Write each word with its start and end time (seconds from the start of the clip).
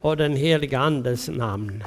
och 0.00 0.16
den 0.16 0.36
heliga 0.36 0.78
Andes 0.78 1.28
namn. 1.28 1.84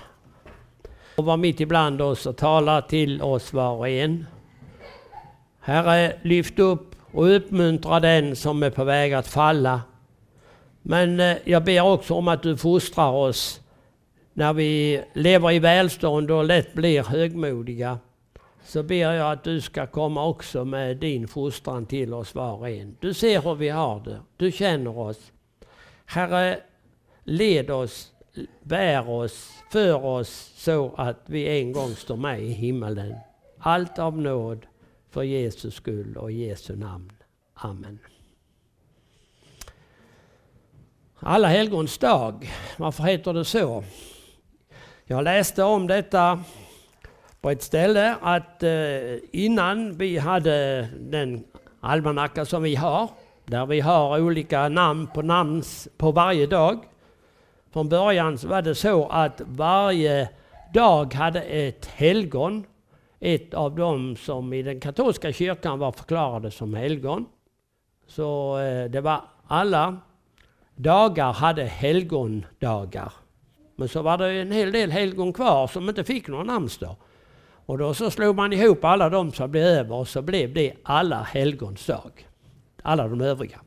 Och 1.16 1.26
var 1.26 1.38
mitt 1.38 1.60
ibland 1.60 2.02
oss 2.02 2.26
och 2.26 2.38
tala 2.38 2.82
till 2.82 3.22
oss 3.22 3.54
var 3.54 3.72
och 3.72 3.90
en. 3.90 4.26
Herre, 5.60 6.16
lyft 6.22 6.60
upp 6.60 6.96
och 7.12 7.36
uppmuntra 7.36 8.00
den 8.00 8.36
som 8.36 8.64
är 8.64 8.70
på 8.70 8.84
väg 8.84 9.14
att 9.14 9.28
falla. 9.28 9.82
Men 10.82 11.20
eh, 11.20 11.38
jag 11.44 11.64
ber 11.64 11.82
också 11.82 12.14
om 12.14 12.28
att 12.28 12.44
du 12.44 12.58
fostrar 12.58 13.12
oss 13.12 13.62
när 14.34 14.54
vi 14.54 15.04
lever 15.14 15.52
i 15.52 15.60
välstånd 15.60 16.32
och 16.32 16.46
lätt 16.46 16.74
blir 16.74 17.04
högmodiga. 17.04 18.00
Så 18.64 18.84
ber 18.84 19.14
jag 19.14 19.32
att 19.32 19.44
du 19.44 19.62
ska 19.62 19.88
komma 19.88 20.26
också 20.26 20.66
med 20.66 20.98
din 20.98 21.28
fostran 21.28 21.86
till 21.86 22.14
oss 22.14 22.36
var 22.36 22.54
och 22.54 22.70
en. 22.70 22.96
Du 23.00 23.14
ser 23.14 23.42
hur 23.42 23.56
vi 23.56 23.70
har 23.70 24.00
det. 24.00 24.20
Du 24.38 24.52
känner 24.52 24.98
oss. 24.98 25.32
Herre, 26.06 26.60
led 27.32 27.70
oss, 27.70 28.12
bär 28.64 29.10
oss, 29.10 29.52
för 29.72 30.06
oss 30.06 30.52
så 30.56 30.94
att 30.98 31.24
vi 31.26 31.60
en 31.60 31.72
gång 31.72 31.96
står 31.96 32.16
med 32.18 32.42
i 32.42 32.52
himmelen. 32.52 33.16
Allt 33.60 34.00
av 34.00 34.18
nåd 34.18 34.66
för 35.10 35.24
Jesus 35.24 35.76
skull 35.76 36.18
och 36.18 36.32
Jesu 36.32 36.76
namn. 36.76 37.12
Amen. 37.54 38.00
Alla 41.20 41.48
helgons 41.48 41.98
dag, 41.98 42.52
varför 42.78 43.04
heter 43.04 43.34
det 43.34 43.46
så? 43.46 43.84
Jag 45.06 45.24
läste 45.24 45.64
om 45.64 45.88
detta 45.88 46.44
på 47.42 47.50
ett 47.50 47.64
ställe 47.64 48.16
att 48.22 48.64
eh, 48.64 48.72
innan 49.32 49.98
vi 49.98 50.18
hade 50.18 50.88
den 51.00 51.44
almanacka 51.80 52.46
som 52.46 52.64
vi 52.64 52.76
har, 52.76 53.10
där 53.46 53.66
vi 53.66 53.80
har 53.80 54.22
olika 54.22 54.70
namn 54.70 55.08
på 55.08 55.22
namn 55.22 55.64
på 55.98 56.12
varje 56.12 56.48
dag, 56.48 56.80
från 57.74 57.90
början 57.90 58.38
var 58.44 58.62
det 58.62 58.76
så 58.76 59.08
att 59.08 59.42
varje 59.46 60.30
dag 60.74 61.14
hade 61.14 61.42
ett 61.42 61.86
helgon. 61.86 62.66
Ett 63.20 63.54
av 63.54 63.76
dem 63.76 64.16
som 64.16 64.54
i 64.54 64.64
den 64.64 64.80
katolska 64.80 65.34
kyrkan 65.34 65.80
var 65.80 65.92
förklarade 65.92 66.52
som 66.52 66.74
helgon. 66.74 67.26
Så 68.08 68.60
eh, 68.60 68.86
det 68.86 69.02
var 69.02 69.22
alla 69.48 69.98
dagar 70.76 71.34
hade 71.34 71.64
helgondagar. 71.64 73.14
Men 73.76 73.90
så 73.90 74.02
var 74.02 74.18
det 74.18 74.32
en 74.32 74.52
hel 74.52 74.72
del 74.72 74.92
helgon 74.92 75.34
kvar 75.34 75.68
som 75.68 75.90
inte 75.90 76.04
fick 76.04 76.28
någon 76.28 76.48
namnsdag. 76.48 76.96
Och 77.66 77.78
då 77.78 77.94
så 77.94 78.12
slog 78.12 78.36
man 78.36 78.54
ihop 78.54 78.86
alla 78.86 79.10
de 79.10 79.32
som 79.32 79.52
blev 79.52 79.64
över 79.64 79.96
och 79.96 80.08
så 80.08 80.22
blev 80.22 80.54
det 80.54 80.74
alla 80.84 81.22
helgons 81.22 81.86
dag. 81.86 82.28
Alla 82.82 83.08
de 83.08 83.22
övriga. 83.22 83.60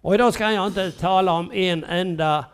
Och 0.00 0.14
idag 0.14 0.34
ska 0.34 0.50
jag 0.50 0.66
inte 0.66 0.90
tala 0.90 1.32
om 1.32 1.52
en 1.52 1.84
enda 1.84 2.44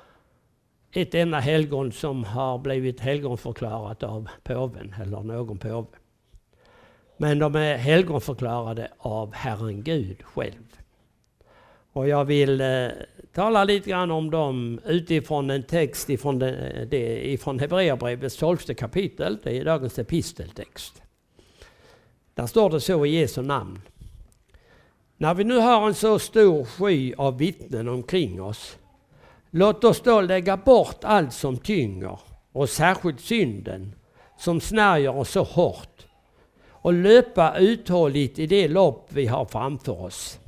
ett 0.93 1.15
enda 1.15 1.39
helgon 1.39 1.93
som 1.93 2.25
har 2.25 2.59
blivit 2.59 3.01
helgonförklarat 3.01 4.03
av 4.03 4.29
påven 4.43 4.95
eller 5.03 5.21
någon 5.21 5.59
påve. 5.59 5.87
Men 7.17 7.39
de 7.39 7.55
är 7.55 7.77
helgonförklarade 7.77 8.89
av 8.99 9.35
Herren 9.35 9.83
Gud 9.83 10.23
själv. 10.23 10.77
Och 11.93 12.09
jag 12.09 12.25
vill 12.25 12.61
eh, 12.61 12.89
tala 13.33 13.65
lite 13.65 13.91
grann 13.91 14.11
om 14.11 14.31
dem 14.31 14.81
utifrån 14.87 15.51
en 15.51 15.63
text 15.63 16.11
ifrån, 16.11 16.39
det, 16.39 16.87
det, 16.91 17.33
ifrån 17.33 17.59
Hebreerbrevets 17.59 18.37
tolfte 18.37 18.75
kapitel. 18.75 19.39
Det 19.43 19.59
är 19.59 19.65
dagens 19.65 19.99
episteltext. 19.99 21.03
Där 22.35 22.47
står 22.47 22.71
det 22.71 22.81
så 22.81 23.07
i 23.07 23.21
Jesu 23.21 23.43
namn. 23.43 23.81
När 25.17 25.35
vi 25.35 25.45
nu 25.45 25.57
har 25.57 25.87
en 25.87 25.95
så 25.95 26.19
stor 26.19 26.65
sky 26.65 27.15
av 27.15 27.39
vittnen 27.39 27.89
omkring 27.89 28.43
oss 28.43 28.79
Låt 29.55 29.85
oss 29.85 30.01
då 30.01 30.21
lägga 30.21 30.57
bort 30.57 31.05
allt 31.05 31.33
som 31.33 31.57
tynger 31.57 32.19
och 32.53 32.69
särskilt 32.69 33.21
synden 33.21 33.95
som 34.39 34.61
snärjer 34.61 35.17
oss 35.17 35.31
så 35.31 35.43
hårt 35.43 36.07
och 36.69 36.93
löpa 36.93 37.59
uthålligt 37.59 38.39
i 38.39 38.47
det 38.47 38.69
lopp 38.69 39.07
vi 39.09 39.27
har 39.27 39.45
framför 39.45 40.03
oss. 40.03 40.39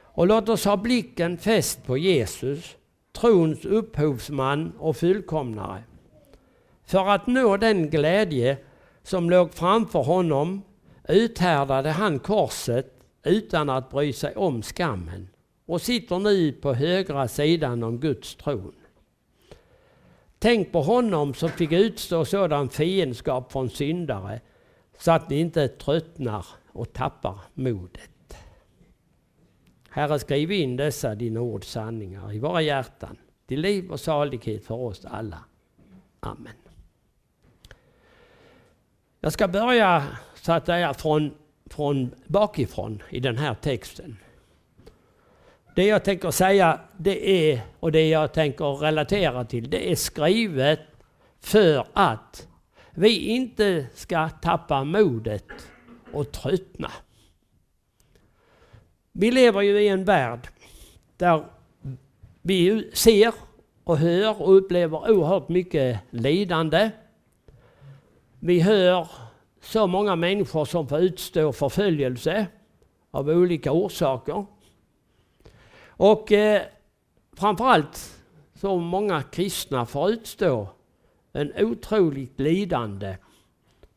Och 0.00 0.26
låt 0.26 0.48
oss 0.48 0.64
ha 0.64 0.76
blicken 0.76 1.38
fäst 1.38 1.86
på 1.86 1.98
Jesus, 1.98 2.76
trons 3.12 3.64
upphovsman 3.64 4.72
och 4.78 4.96
fullkomnare. 4.96 5.82
För 6.86 7.08
att 7.08 7.26
nå 7.26 7.56
den 7.56 7.90
glädje 7.90 8.56
som 9.02 9.30
låg 9.30 9.54
framför 9.54 10.02
honom 10.02 10.62
uthärdade 11.08 11.90
han 11.90 12.18
korset 12.18 13.00
utan 13.22 13.70
att 13.70 13.90
bry 13.90 14.12
sig 14.12 14.36
om 14.36 14.62
skammen 14.62 15.28
och 15.66 15.82
sitter 15.82 16.18
nu 16.18 16.52
på 16.52 16.74
högra 16.74 17.28
sidan 17.28 17.82
om 17.82 18.00
Guds 18.00 18.34
tron. 18.34 18.74
Tänk 20.38 20.72
på 20.72 20.82
honom 20.82 21.34
som 21.34 21.48
fick 21.48 21.72
utstå 21.72 22.24
sådan 22.24 22.68
fiendskap 22.68 23.52
från 23.52 23.70
syndare 23.70 24.40
så 24.98 25.12
att 25.12 25.30
ni 25.30 25.40
inte 25.40 25.68
tröttnar 25.68 26.46
och 26.72 26.92
tappar 26.92 27.40
modet. 27.54 28.36
Herre, 29.90 30.18
skriv 30.18 30.52
in 30.52 30.76
dessa 30.76 31.14
dina 31.14 31.40
ords 31.40 31.68
sanningar 31.68 32.32
i 32.32 32.38
våra 32.38 32.62
hjärtan 32.62 33.16
till 33.46 33.60
liv 33.60 33.90
och 33.90 34.00
salighet 34.00 34.64
för 34.64 34.74
oss 34.74 35.04
alla. 35.04 35.44
Amen. 36.20 36.52
Jag 39.20 39.32
ska 39.32 39.48
börja 39.48 40.06
så 40.34 40.52
att 40.52 40.66
säga 40.66 40.94
från, 40.94 41.34
från 41.66 42.14
bakifrån 42.26 43.02
i 43.10 43.20
den 43.20 43.36
här 43.36 43.54
texten. 43.54 44.16
Det 45.74 45.86
jag 45.86 46.04
tänker 46.04 46.30
säga 46.30 46.80
det 46.96 47.52
är, 47.52 47.60
och 47.80 47.92
det 47.92 48.08
jag 48.08 48.32
tänker 48.32 48.64
relatera 48.64 49.44
till, 49.44 49.70
det 49.70 49.90
är 49.90 49.96
skrivet 49.96 50.80
för 51.40 51.86
att 51.92 52.48
vi 52.90 53.18
inte 53.18 53.86
ska 53.94 54.28
tappa 54.28 54.84
modet 54.84 55.44
och 56.12 56.32
tröttna. 56.32 56.90
Vi 59.12 59.30
lever 59.30 59.60
ju 59.60 59.80
i 59.80 59.88
en 59.88 60.04
värld 60.04 60.48
där 61.16 61.44
vi 62.42 62.90
ser 62.92 63.34
och 63.84 63.98
hör 63.98 64.42
och 64.42 64.56
upplever 64.56 65.10
oerhört 65.10 65.48
mycket 65.48 66.00
lidande. 66.10 66.90
Vi 68.40 68.60
hör 68.60 69.08
så 69.60 69.86
många 69.86 70.16
människor 70.16 70.64
som 70.64 70.88
får 70.88 70.98
utstå 70.98 71.52
förföljelse 71.52 72.46
av 73.10 73.28
olika 73.28 73.72
orsaker. 73.72 74.46
Och 75.96 76.32
eh, 76.32 76.62
framförallt 77.32 78.20
så 78.54 78.78
många 78.78 79.22
kristna 79.22 79.86
får 79.86 80.10
utstå 80.10 80.68
en 81.32 81.52
otroligt 81.58 82.40
lidande 82.40 83.16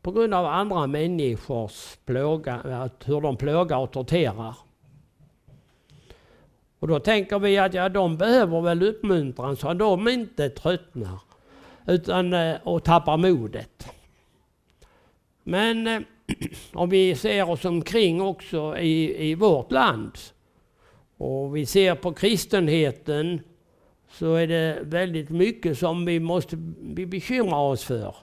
på 0.02 0.12
grund 0.12 0.34
av 0.34 0.46
andra 0.46 0.86
människors 0.86 1.96
plåga, 2.04 2.54
eh, 2.54 2.86
hur 3.04 3.20
de 3.20 3.36
plågar 3.36 3.78
och 3.78 3.92
torterar. 3.92 4.54
Och 6.78 6.88
då 6.88 7.00
tänker 7.00 7.38
vi 7.38 7.58
att 7.58 7.74
ja, 7.74 7.88
de 7.88 8.16
behöver 8.16 8.60
väl 8.60 8.82
uppmuntran 8.82 9.56
så 9.56 9.68
att 9.68 9.78
de 9.78 10.08
inte 10.08 10.50
tröttnar 10.50 11.18
utan, 11.86 12.32
eh, 12.32 12.56
och 12.62 12.84
tappar 12.84 13.16
modet. 13.16 13.88
Men 15.42 15.86
eh, 15.86 16.00
om 16.72 16.90
vi 16.90 17.14
ser 17.14 17.50
oss 17.50 17.64
omkring 17.64 18.20
också 18.20 18.78
i, 18.78 19.28
i 19.30 19.34
vårt 19.34 19.72
land 19.72 20.18
och 21.18 21.56
vi 21.56 21.66
ser 21.66 21.94
på 21.94 22.12
kristenheten 22.12 23.40
så 24.10 24.34
är 24.34 24.46
det 24.46 24.78
väldigt 24.82 25.30
mycket 25.30 25.78
som 25.78 26.04
vi 26.04 26.20
måste 26.20 26.56
vi 26.80 27.06
bekymra 27.06 27.58
oss 27.58 27.84
för. 27.84 28.14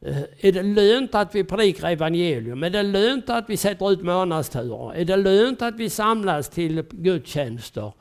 Eh, 0.00 0.22
är 0.40 0.52
det 0.52 0.62
lönt 0.62 1.14
att 1.14 1.34
vi 1.34 1.44
predikar 1.44 1.90
evangelium? 1.90 2.62
Är 2.62 2.70
det 2.70 2.82
lönt 2.82 3.30
att 3.30 3.50
vi 3.50 3.56
sätter 3.56 3.92
ut 3.92 4.02
månadsturer? 4.02 4.94
Är 4.94 5.04
det 5.04 5.16
lönt 5.16 5.62
att 5.62 5.74
vi 5.74 5.90
samlas 5.90 6.48
till 6.48 6.82
gudstjänster? 6.90 7.92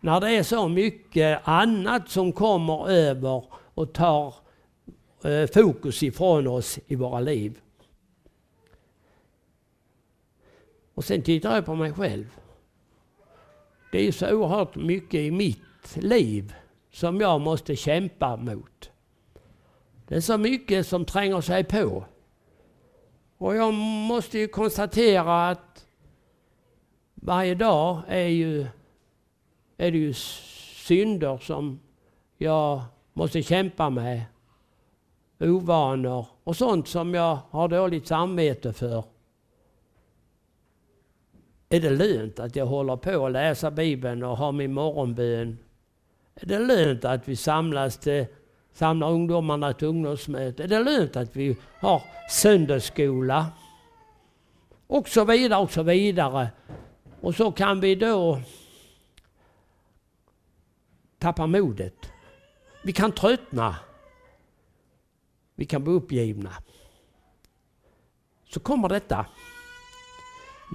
När 0.00 0.20
det 0.20 0.30
är 0.30 0.42
så 0.42 0.68
mycket 0.68 1.40
annat 1.44 2.10
som 2.10 2.32
kommer 2.32 2.90
över 2.90 3.44
och 3.74 3.92
tar 3.92 4.34
eh, 5.24 5.46
fokus 5.54 6.02
ifrån 6.02 6.46
oss 6.46 6.78
i 6.86 6.94
våra 6.94 7.20
liv. 7.20 7.58
Och 10.94 11.04
sen 11.04 11.22
tittar 11.22 11.54
jag 11.54 11.66
på 11.66 11.74
mig 11.74 11.92
själv. 11.92 12.39
Det 13.92 13.98
är 14.08 14.12
så 14.12 14.34
oerhört 14.34 14.76
mycket 14.76 15.20
i 15.20 15.30
mitt 15.30 15.96
liv 15.96 16.54
som 16.92 17.20
jag 17.20 17.40
måste 17.40 17.76
kämpa 17.76 18.36
mot. 18.36 18.90
Det 20.08 20.14
är 20.16 20.20
så 20.20 20.38
mycket 20.38 20.86
som 20.86 21.04
tränger 21.04 21.40
sig 21.40 21.64
på. 21.64 22.04
Och 23.38 23.56
jag 23.56 23.74
måste 23.74 24.38
ju 24.38 24.48
konstatera 24.48 25.48
att 25.48 25.86
varje 27.14 27.54
dag 27.54 28.02
är, 28.08 28.28
ju, 28.28 28.66
är 29.76 29.90
det 29.90 29.98
ju 29.98 30.14
synder 30.14 31.38
som 31.38 31.80
jag 32.38 32.82
måste 33.12 33.42
kämpa 33.42 33.90
med. 33.90 34.22
Ovanor 35.40 36.26
och 36.44 36.56
sånt 36.56 36.88
som 36.88 37.14
jag 37.14 37.38
har 37.50 37.68
dåligt 37.68 38.06
samvete 38.06 38.72
för. 38.72 39.04
Är 41.72 41.80
det 41.80 41.90
lönt 41.90 42.38
att 42.38 42.56
jag 42.56 42.66
håller 42.66 42.96
på 42.96 43.26
att 43.26 43.32
läsa 43.32 43.70
Bibeln 43.70 44.22
och 44.22 44.36
har 44.36 44.52
min 44.52 44.72
morgonbön 44.72 45.58
Är 46.34 46.46
det 46.46 46.58
lönt 46.58 47.04
att 47.04 47.28
vi 47.28 47.36
samlas 47.36 47.98
till, 47.98 48.26
samlar 48.72 49.10
ungdomarna 49.10 49.72
till 49.72 49.88
ungdomsmöte? 49.88 50.62
Är 50.62 50.68
det 50.68 50.80
lönt 50.80 51.16
att 51.16 51.36
vi 51.36 51.56
har 51.80 52.02
söndagsskola? 52.30 53.46
Och 54.86 55.08
så 55.08 55.24
vidare 55.24 55.60
och 55.60 55.72
så 55.72 55.82
vidare. 55.82 56.48
Och 57.20 57.34
så 57.34 57.52
kan 57.52 57.80
vi 57.80 57.94
då 57.94 58.40
tappa 61.18 61.46
modet. 61.46 62.12
Vi 62.84 62.92
kan 62.92 63.12
tröttna. 63.12 63.76
Vi 65.54 65.64
kan 65.64 65.84
bli 65.84 65.92
uppgivna. 65.92 66.52
Så 68.48 68.60
kommer 68.60 68.88
detta. 68.88 69.26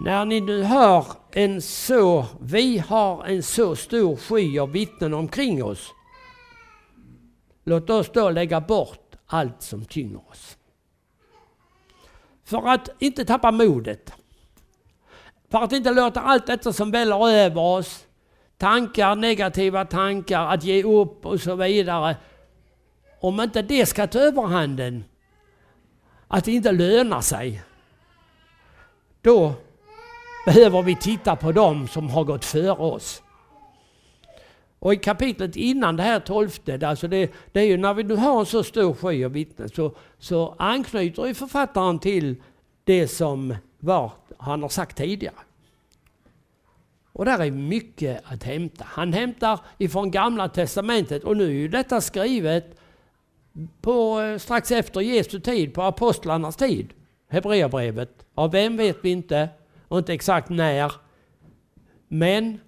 När 0.01 0.25
ni 0.25 0.41
nu 0.41 0.63
hör 0.63 1.05
en 1.31 1.61
så, 1.61 2.25
vi 2.41 2.77
har 2.77 3.25
en 3.25 3.43
så 3.43 3.75
stor 3.75 4.15
sky 4.15 4.59
av 4.59 4.71
vittnen 4.71 5.13
omkring 5.13 5.63
oss. 5.63 5.93
Låt 7.63 7.89
oss 7.89 8.11
då 8.13 8.29
lägga 8.29 8.61
bort 8.61 9.15
allt 9.25 9.61
som 9.61 9.85
tynger 9.85 10.29
oss. 10.29 10.57
För 12.43 12.67
att 12.67 12.89
inte 12.99 13.25
tappa 13.25 13.51
modet. 13.51 14.13
För 15.49 15.63
att 15.63 15.71
inte 15.71 15.91
låta 15.91 16.21
allt 16.21 16.47
detta 16.47 16.73
som 16.73 16.91
väller 16.91 17.29
över 17.29 17.61
oss, 17.61 18.05
tankar, 18.57 19.15
negativa 19.15 19.85
tankar, 19.85 20.45
att 20.45 20.63
ge 20.63 20.83
upp 20.83 21.25
och 21.25 21.41
så 21.41 21.55
vidare. 21.55 22.15
Om 23.19 23.41
inte 23.41 23.61
det 23.61 23.85
ska 23.85 24.07
ta 24.07 24.19
överhanden, 24.19 25.03
att 26.27 26.45
det 26.45 26.51
inte 26.51 26.71
lönar 26.71 27.21
sig, 27.21 27.63
då 29.21 29.53
behöver 30.45 30.81
vi 30.81 30.95
titta 30.95 31.35
på 31.35 31.51
dem 31.51 31.87
som 31.87 32.09
har 32.09 32.23
gått 32.23 32.45
före 32.45 32.71
oss. 32.71 33.21
Och 34.79 34.93
i 34.93 34.97
kapitlet 34.97 35.55
innan 35.55 35.95
det 35.95 36.03
här 36.03 36.19
tolfte, 36.19 36.87
alltså 36.87 37.07
det, 37.07 37.31
det 37.51 37.59
är 37.59 37.65
ju 37.65 37.77
när 37.77 37.93
vi 37.93 38.03
nu 38.03 38.15
har 38.15 38.39
en 38.39 38.45
så 38.45 38.63
stor 38.63 38.93
sky 38.93 39.25
av 39.25 39.31
vittnen, 39.31 39.69
så, 39.69 39.95
så 40.19 40.55
anknyter 40.59 41.25
ju 41.25 41.33
författaren 41.33 41.99
till 41.99 42.35
det 42.83 43.07
som 43.07 43.55
var, 43.79 44.11
han 44.37 44.61
har 44.61 44.69
sagt 44.69 44.97
tidigare. 44.97 45.35
Och 47.11 47.25
där 47.25 47.39
är 47.39 47.51
mycket 47.51 48.21
att 48.25 48.43
hämta. 48.43 48.85
Han 48.87 49.13
hämtar 49.13 49.59
ifrån 49.77 50.11
Gamla 50.11 50.49
Testamentet 50.49 51.23
och 51.23 51.37
nu 51.37 51.45
är 51.45 51.49
ju 51.49 51.67
detta 51.67 52.01
skrivet 52.01 52.79
på, 53.81 54.19
eh, 54.19 54.37
strax 54.37 54.71
efter 54.71 55.01
Jesu 55.01 55.39
tid, 55.39 55.73
på 55.73 55.81
apostlarnas 55.81 56.55
tid. 56.55 56.93
Hebreerbrevet. 57.27 58.25
Av 58.35 58.51
vem 58.51 58.77
vet 58.77 58.97
vi 59.01 59.09
inte 59.09 59.49
och 59.87 59.97
inte 59.97 60.13
exakt 60.13 60.49
när. 60.49 60.91
Men 62.07 62.59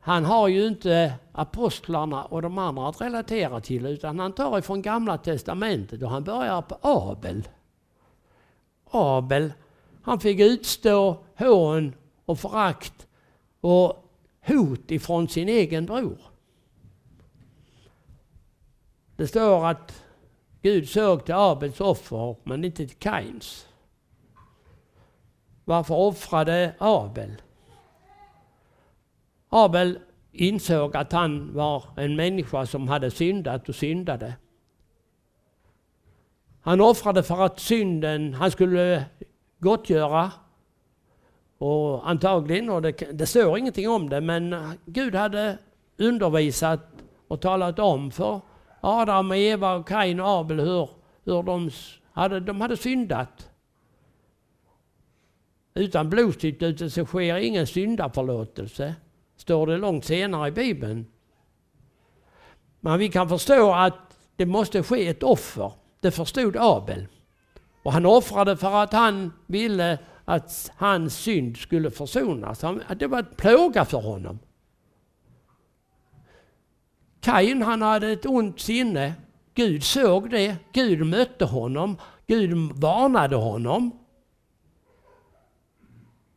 han 0.00 0.24
har 0.24 0.48
ju 0.48 0.66
inte 0.66 1.14
apostlarna 1.32 2.24
och 2.24 2.42
de 2.42 2.58
andra 2.58 2.88
att 2.88 3.00
relatera 3.00 3.60
till 3.60 3.86
utan 3.86 4.18
han 4.18 4.32
tar 4.32 4.58
ifrån 4.58 4.82
Gamla 4.82 5.18
Testamentet 5.18 6.02
och 6.02 6.10
han 6.10 6.24
börjar 6.24 6.62
på 6.62 6.78
Abel. 6.80 7.48
Abel, 8.90 9.52
han 10.02 10.20
fick 10.20 10.40
utstå 10.40 11.24
hån 11.38 11.94
och 12.24 12.38
förakt 12.38 13.06
och 13.60 14.12
hot 14.46 14.90
ifrån 14.90 15.28
sin 15.28 15.48
egen 15.48 15.86
bror. 15.86 16.18
Det 19.16 19.26
står 19.26 19.66
att 19.66 20.04
Gud 20.62 20.88
såg 20.88 21.24
till 21.24 21.34
Abels 21.34 21.80
offer 21.80 22.36
men 22.44 22.64
inte 22.64 22.86
till 22.86 22.96
Kains. 22.96 23.66
Varför 25.64 25.94
offrade 25.94 26.74
Abel? 26.78 27.42
Abel 29.48 29.98
insåg 30.32 30.96
att 30.96 31.12
han 31.12 31.54
var 31.54 31.84
en 31.96 32.16
människa 32.16 32.66
som 32.66 32.88
hade 32.88 33.10
syndat 33.10 33.68
och 33.68 33.74
syndade. 33.74 34.34
Han 36.60 36.80
offrade 36.80 37.22
för 37.22 37.44
att 37.44 37.60
synden 37.60 38.34
han 38.34 38.50
skulle 38.50 39.04
gottgöra. 39.58 40.30
Och 41.58 42.10
antagligen, 42.10 42.70
och 42.70 42.82
det, 42.82 42.92
det 42.92 43.26
står 43.26 43.58
ingenting 43.58 43.88
om 43.88 44.08
det, 44.08 44.20
men 44.20 44.56
Gud 44.84 45.14
hade 45.14 45.58
undervisat 45.98 46.80
och 47.28 47.40
talat 47.40 47.78
om 47.78 48.10
för 48.10 48.40
Adam, 48.80 49.30
och 49.30 49.36
Eva, 49.36 49.74
och 49.74 49.88
Kain 49.88 50.20
och 50.20 50.28
Abel 50.28 50.60
hur, 50.60 50.88
hur 51.24 51.42
de, 51.42 51.70
hade, 52.12 52.40
de 52.40 52.60
hade 52.60 52.76
syndat. 52.76 53.51
Utan 55.74 56.10
blodsutgjutelse 56.10 57.04
sker 57.04 57.36
ingen 57.36 57.66
syndaförlåtelse, 57.66 58.94
står 59.36 59.66
det 59.66 59.76
långt 59.76 60.04
senare 60.04 60.48
i 60.48 60.52
Bibeln. 60.52 61.06
Men 62.80 62.98
vi 62.98 63.08
kan 63.08 63.28
förstå 63.28 63.72
att 63.72 64.18
det 64.36 64.46
måste 64.46 64.82
ske 64.82 65.08
ett 65.08 65.22
offer. 65.22 65.72
Det 66.00 66.10
förstod 66.10 66.56
Abel. 66.60 67.06
Och 67.82 67.92
han 67.92 68.06
offrade 68.06 68.56
för 68.56 68.74
att 68.82 68.92
han 68.92 69.32
ville 69.46 69.98
att 70.24 70.70
hans 70.76 71.16
synd 71.16 71.56
skulle 71.56 71.90
försonas. 71.90 72.64
Det 72.96 73.06
var 73.06 73.20
ett 73.20 73.36
plåga 73.36 73.84
för 73.84 74.00
honom. 74.00 74.38
Kain 77.20 77.62
han 77.62 77.82
hade 77.82 78.12
ett 78.12 78.26
ont 78.26 78.60
sinne. 78.60 79.14
Gud 79.54 79.84
såg 79.84 80.30
det. 80.30 80.56
Gud 80.72 81.06
mötte 81.06 81.44
honom. 81.44 81.96
Gud 82.26 82.72
varnade 82.74 83.36
honom. 83.36 84.01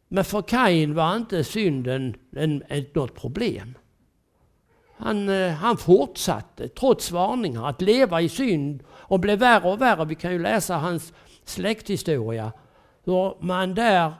Men 0.07 0.23
för 0.23 0.41
Kain 0.41 0.93
var 0.93 1.15
inte 1.15 1.43
synden 1.43 2.15
en, 2.31 2.63
ett, 2.69 2.95
något 2.95 3.15
problem. 3.15 3.77
Han, 4.97 5.29
eh, 5.29 5.51
han 5.51 5.77
fortsatte, 5.77 6.67
trots 6.67 7.11
varningar, 7.11 7.69
att 7.69 7.81
leva 7.81 8.21
i 8.21 8.29
synd 8.29 8.83
och 8.89 9.19
blev 9.19 9.39
värre 9.39 9.71
och 9.71 9.81
värre. 9.81 10.05
Vi 10.05 10.15
kan 10.15 10.31
ju 10.31 10.39
läsa 10.39 10.77
hans 10.77 11.13
släkthistoria. 11.43 12.51
Hur 13.03 13.43
man 13.43 13.75
där 13.75 14.13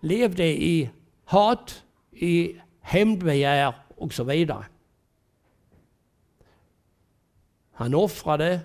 levde 0.00 0.44
i 0.44 0.90
hat, 1.24 1.84
i 2.10 2.60
hämndbegär 2.80 3.74
och 3.96 4.12
så 4.12 4.24
vidare. 4.24 4.64
Han 7.72 7.94
offrade 7.94 8.60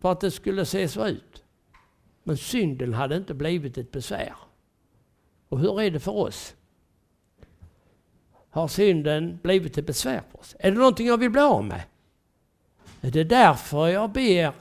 för 0.00 0.12
att 0.12 0.20
det 0.20 0.30
skulle 0.30 0.66
se 0.66 0.88
så 0.88 1.06
ut. 1.06 1.44
Men 2.22 2.36
synden 2.36 2.94
hade 2.94 3.16
inte 3.16 3.34
blivit 3.34 3.78
ett 3.78 3.92
besvär. 3.92 4.34
Och 5.54 5.60
hur 5.60 5.80
är 5.80 5.90
det 5.90 6.00
för 6.00 6.16
oss? 6.16 6.54
Har 8.50 8.68
synden 8.68 9.38
blivit 9.42 9.78
ett 9.78 9.86
besvär 9.86 10.22
för 10.30 10.40
oss? 10.40 10.56
Är 10.58 10.70
det 10.70 10.78
någonting 10.78 11.06
jag 11.06 11.18
vill 11.18 11.30
bli 11.30 11.40
av 11.40 11.64
med? 11.64 11.82
Är 13.00 13.10
det 13.10 13.24
därför 13.24 13.88
jag 13.88 14.10
ber 14.10 14.52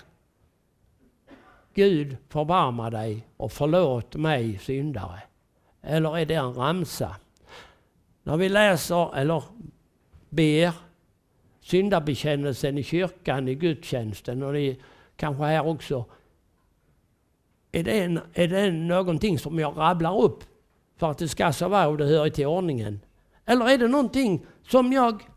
Gud 1.73 2.17
förbarma 2.29 2.89
dig 2.89 3.27
och 3.37 3.51
förlåt 3.51 4.15
mig 4.15 4.57
syndare? 4.57 5.21
Eller 5.81 6.17
är 6.17 6.25
det 6.25 6.35
en 6.35 6.53
ramsa? 6.53 7.15
När 8.23 8.37
vi 8.37 8.49
läser 8.49 9.15
eller 9.15 9.43
ber 10.29 10.73
syndabekännelsen 11.61 12.77
i 12.77 12.83
kyrkan, 12.83 13.47
i 13.47 13.55
gudstjänsten 13.55 14.43
och 14.43 14.53
det 14.53 14.77
kanske 15.15 15.43
här 15.43 15.67
också. 15.67 16.05
Är 17.71 17.83
det, 17.83 18.03
en, 18.03 18.19
är 18.33 18.47
det 18.47 18.71
någonting 18.71 19.39
som 19.39 19.59
jag 19.59 19.77
rabblar 19.77 20.21
upp 20.21 20.43
för 20.97 21.11
att 21.11 21.17
det 21.17 21.27
ska 21.27 21.53
så 21.53 21.67
vara 21.67 21.87
och 21.87 21.97
det 21.97 22.05
hör 22.05 22.29
till 22.29 22.47
ordningen? 22.47 22.99
Eller 23.45 23.69
är 23.69 23.77
det 23.77 23.87
någonting 23.87 24.45
som 24.67 24.93
jag 24.93 25.29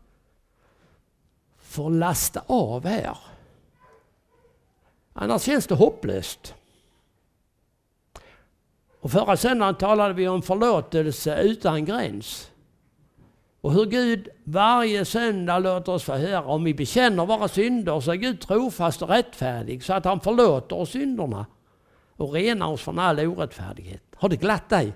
får 1.57 1.89
lasta 1.89 2.43
av 2.47 2.85
här? 2.85 3.17
Annars 5.13 5.41
känns 5.41 5.67
det 5.67 5.75
hopplöst. 5.75 6.53
Och 9.01 9.11
förra 9.11 9.37
söndagen 9.37 9.75
talade 9.75 10.13
vi 10.13 10.27
om 10.27 10.41
förlåtelse 10.41 11.39
utan 11.41 11.85
gräns. 11.85 12.51
Och 13.61 13.73
hur 13.73 13.85
Gud 13.85 14.29
varje 14.43 15.05
söndag 15.05 15.59
låter 15.59 15.91
oss 15.91 16.03
få 16.03 16.13
höra 16.13 16.45
om 16.45 16.63
vi 16.63 16.73
bekänner 16.73 17.25
våra 17.25 17.47
synder 17.47 17.99
så 17.99 18.11
är 18.11 18.15
Gud 18.15 18.41
trofast 18.41 19.01
och 19.01 19.09
rättfärdig 19.09 19.83
så 19.83 19.93
att 19.93 20.05
han 20.05 20.19
förlåter 20.19 20.75
oss 20.75 20.89
synderna 20.89 21.45
och 22.15 22.33
renar 22.33 22.67
oss 22.67 22.81
från 22.81 22.99
all 22.99 23.19
orättfärdighet. 23.19 24.03
Har 24.15 24.29
det 24.29 24.35
glatt 24.35 24.69
dig? 24.69 24.93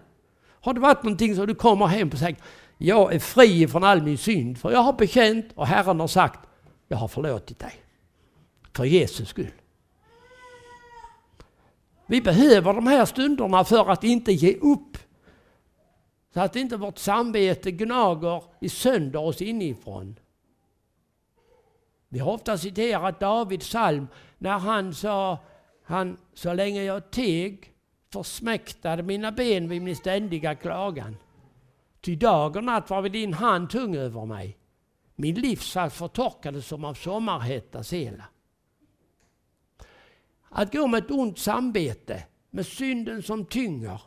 Har 0.62 0.74
det 0.74 0.80
varit 0.80 1.04
någonting 1.04 1.36
som 1.36 1.48
du 1.48 1.56
kommer 1.56 1.86
hem 1.86 2.10
och 2.10 2.18
säger 2.18 2.38
jag 2.78 3.14
är 3.14 3.20
fri 3.20 3.68
från 3.68 3.84
all 3.84 4.02
min 4.02 4.18
synd 4.18 4.58
för 4.58 4.72
jag 4.72 4.80
har 4.80 4.94
bekänt 4.94 5.46
och 5.56 5.68
Herren 5.68 6.00
har 6.00 6.08
sagt 6.08 6.40
jag 6.88 6.98
har 6.98 7.08
förlåtit 7.08 7.60
dig. 7.60 7.74
För 8.74 8.86
Jesus 8.86 9.30
skull. 9.30 9.52
Vi 12.06 12.22
behöver 12.22 12.74
de 12.74 12.88
här 12.88 13.06
stunderna 13.06 13.64
för 13.64 13.90
att 13.90 14.04
inte 14.04 14.32
ge 14.32 14.56
upp. 14.56 14.98
Så 16.34 16.40
att 16.40 16.56
inte 16.56 16.78
vårt 16.78 16.98
samvete 16.98 17.72
gnager 17.72 18.44
i 18.60 18.70
sönder 18.70 19.20
oss 19.20 19.42
inifrån. 19.42 20.20
Vi 22.10 22.20
har 22.20 22.32
ofta 22.32 22.58
citerat 22.58 23.20
Davids 23.20 23.68
psalm 23.68 24.08
när 24.38 24.60
han 24.60 24.94
sa 24.94 25.40
han, 25.84 26.18
så 26.34 26.54
länge 26.54 26.84
jag 26.84 27.12
teg 27.12 27.71
försmäktade 28.12 29.04
mina 29.04 29.32
ben 29.32 29.70
vid 29.70 29.82
min 29.82 29.96
ständiga 29.96 30.56
klagan. 30.56 31.18
Ty 32.02 32.16
dag 32.16 32.56
och 32.56 32.64
natt 32.64 32.90
var 32.90 33.02
vid 33.02 33.12
din 33.12 33.34
hand 33.34 33.70
tung 33.70 33.96
över 33.96 34.26
mig. 34.26 34.58
Min 35.16 35.36
livssalt 35.36 35.94
förtorkades 35.94 36.68
som 36.68 36.86
av 36.86 36.94
sommarhetta 36.94 37.84
sela. 37.84 38.24
Att 40.50 40.74
gå 40.74 40.88
med 40.88 41.04
ett 41.04 41.12
ont 41.12 41.40
samvete, 41.40 42.24
med 42.50 42.66
synden 42.66 43.24
som 43.24 43.46
tynger, 43.46 44.02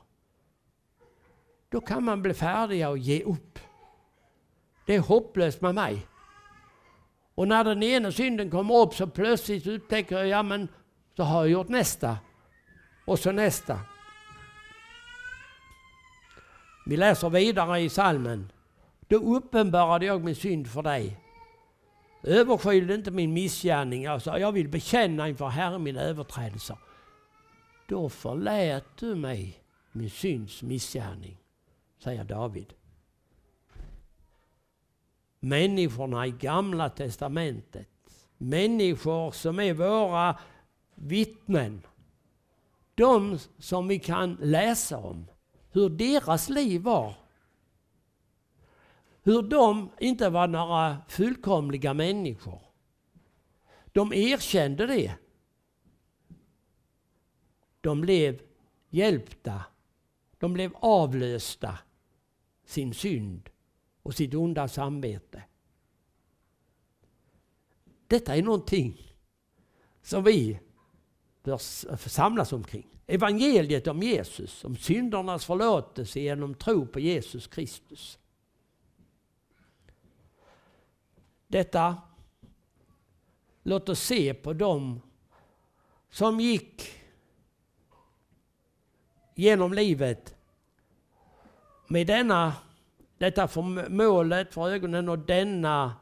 då 1.68 1.80
kan 1.80 2.04
man 2.04 2.22
bli 2.22 2.34
färdig 2.34 2.88
och 2.88 2.98
ge 2.98 3.22
upp. 3.22 3.58
Det 4.86 4.94
är 4.94 5.00
hopplöst 5.00 5.60
med 5.60 5.74
mig. 5.74 6.06
Och 7.34 7.48
när 7.48 7.64
den 7.64 7.82
ena 7.82 8.12
synden 8.12 8.50
kommer 8.50 8.74
upp 8.74 8.94
så 8.94 9.06
plötsligt 9.06 9.66
upptäcker 9.66 10.16
jag, 10.16 10.26
ja 10.26 10.42
men 10.42 10.68
så 11.16 11.22
har 11.22 11.40
jag 11.40 11.50
gjort 11.50 11.68
nästa. 11.68 12.18
Och 13.04 13.18
så 13.18 13.32
nästa. 13.32 13.80
Vi 16.86 16.96
läser 16.96 17.30
vidare 17.30 17.80
i 17.80 17.88
salmen. 17.88 18.52
Då 19.08 19.16
uppenbarade 19.16 20.06
jag 20.06 20.24
min 20.24 20.34
synd 20.34 20.70
för 20.70 20.82
dig. 20.82 21.20
Överskylde 22.22 22.94
inte 22.94 23.10
min 23.10 23.32
missgärning. 23.32 24.06
Alltså, 24.06 24.38
jag 24.38 24.52
vill 24.52 24.68
bekänna 24.68 25.28
inför 25.28 25.48
Herren 25.48 25.82
mina 25.82 26.00
överträdelser. 26.00 26.78
Då 27.88 28.08
förlät 28.08 28.84
du 28.96 29.14
mig 29.14 29.60
min 29.92 30.10
synds 30.10 30.62
missgärning, 30.62 31.38
säger 31.98 32.24
David. 32.24 32.74
Människorna 35.40 36.26
i 36.26 36.30
Gamla 36.30 36.88
Testamentet, 36.88 37.88
människor 38.38 39.30
som 39.30 39.60
är 39.60 39.74
våra 39.74 40.38
vittnen, 40.94 41.82
de 42.94 43.38
som 43.58 43.88
vi 43.88 43.98
kan 43.98 44.36
läsa 44.40 44.98
om, 44.98 45.26
hur 45.74 45.88
deras 45.88 46.48
liv 46.48 46.82
var. 46.82 47.14
Hur 49.22 49.42
de 49.42 49.90
inte 49.98 50.30
var 50.30 50.48
några 50.48 50.96
fullkomliga 51.08 51.94
människor. 51.94 52.60
De 53.92 54.12
erkände 54.12 54.86
det. 54.86 55.14
De 57.80 58.00
blev 58.00 58.42
hjälpta. 58.90 59.64
De 60.38 60.52
blev 60.52 60.72
avlösta 60.74 61.78
sin 62.64 62.94
synd 62.94 63.50
och 64.02 64.14
sitt 64.14 64.34
onda 64.34 64.68
samvete. 64.68 65.42
Detta 68.06 68.36
är 68.36 68.42
någonting 68.42 69.16
som 70.02 70.24
vi 70.24 70.60
bör 71.42 71.58
samlas 72.08 72.52
omkring. 72.52 72.93
Evangeliet 73.06 73.86
om 73.86 74.02
Jesus, 74.02 74.64
om 74.64 74.76
syndernas 74.76 75.44
förlåtelse 75.44 76.20
genom 76.20 76.54
tro 76.54 76.86
på 76.86 77.00
Jesus 77.00 77.46
Kristus. 77.46 78.18
Detta, 81.46 81.96
låt 83.62 83.88
oss 83.88 84.00
se 84.00 84.34
på 84.34 84.52
dem 84.52 85.00
som 86.10 86.40
gick 86.40 86.92
genom 89.34 89.72
livet 89.72 90.34
med 91.88 92.06
denna, 92.06 92.52
detta 93.18 93.48
för 93.48 93.88
målet 93.90 94.54
för 94.54 94.70
ögonen 94.70 95.08
och 95.08 95.18
denna 95.18 95.94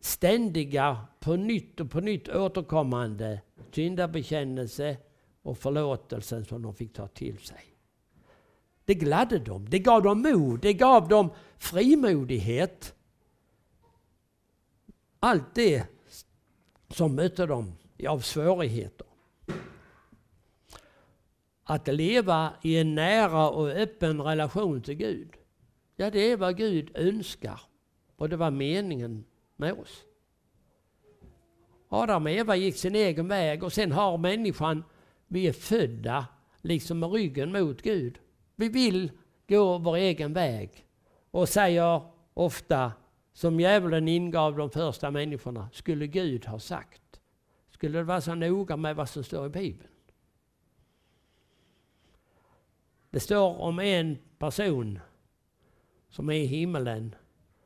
ständiga, 0.00 1.06
på 1.20 1.36
nytt 1.36 1.80
och 1.80 1.90
på 1.90 2.00
nytt 2.00 2.28
återkommande 2.28 3.40
syndabekännelse 3.70 4.96
och 5.42 5.58
förlåtelsen 5.58 6.44
som 6.44 6.62
de 6.62 6.74
fick 6.74 6.92
ta 6.92 7.08
till 7.08 7.38
sig. 7.38 7.64
Det 8.84 8.94
gladde 8.94 9.38
dem, 9.38 9.68
det 9.70 9.78
gav 9.78 10.02
dem 10.02 10.22
mod, 10.22 10.60
det 10.60 10.74
gav 10.74 11.08
dem 11.08 11.30
frimodighet. 11.58 12.94
Allt 15.20 15.54
det 15.54 15.86
som 16.88 17.14
mötte 17.14 17.46
dem 17.46 17.72
av 18.08 18.20
svårigheter. 18.20 19.06
Att 21.64 21.86
leva 21.86 22.52
i 22.62 22.76
en 22.76 22.94
nära 22.94 23.50
och 23.50 23.68
öppen 23.68 24.20
relation 24.20 24.82
till 24.82 24.94
Gud, 24.94 25.36
ja 25.96 26.10
det 26.10 26.20
är 26.20 26.36
vad 26.36 26.56
Gud 26.56 26.90
önskar. 26.94 27.60
Och 28.16 28.28
det 28.28 28.36
var 28.36 28.50
meningen 28.50 29.24
med 29.56 29.72
oss. 29.72 30.04
Adam 31.88 32.26
och 32.26 32.30
Eva 32.30 32.56
gick 32.56 32.76
sin 32.76 32.94
egen 32.94 33.28
väg 33.28 33.62
och 33.62 33.72
sen 33.72 33.92
har 33.92 34.18
människan, 34.18 34.84
vi 35.32 35.46
är 35.46 35.52
födda 35.52 36.26
liksom 36.60 36.98
med 36.98 37.12
ryggen 37.12 37.52
mot 37.52 37.82
Gud. 37.82 38.18
Vi 38.56 38.68
vill 38.68 39.10
gå 39.48 39.78
vår 39.78 39.96
egen 39.96 40.32
väg 40.32 40.86
och 41.30 41.48
säger 41.48 42.02
ofta, 42.34 42.92
som 43.32 43.60
djävulen 43.60 44.08
ingav 44.08 44.56
de 44.56 44.70
första 44.70 45.10
människorna, 45.10 45.68
skulle 45.72 46.06
Gud 46.06 46.46
ha 46.46 46.58
sagt. 46.58 47.20
Skulle 47.70 47.98
det 47.98 48.04
vara 48.04 48.20
så 48.20 48.34
noga 48.34 48.76
med 48.76 48.96
vad 48.96 49.08
som 49.08 49.24
står 49.24 49.46
i 49.46 49.48
Bibeln? 49.48 49.90
Det 53.10 53.20
står 53.20 53.60
om 53.60 53.78
en 53.78 54.18
person 54.38 54.98
som 56.08 56.28
är 56.28 56.34
i 56.34 56.46
himmelen. 56.46 57.14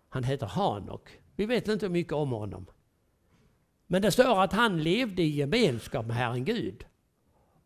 Han 0.09 0.25
heter 0.25 0.47
Hanok. 0.47 1.21
Vi 1.37 1.47
vet 1.47 1.69
inte 1.69 1.89
mycket 1.89 2.13
om 2.13 2.31
honom. 2.31 2.67
Men 3.87 4.03
det 4.03 4.11
står 4.11 4.43
att 4.43 4.53
han 4.53 4.83
levde 4.83 5.23
i 5.23 5.29
gemenskap 5.29 6.07
med 6.07 6.17
Herren 6.17 6.45
Gud. 6.45 6.87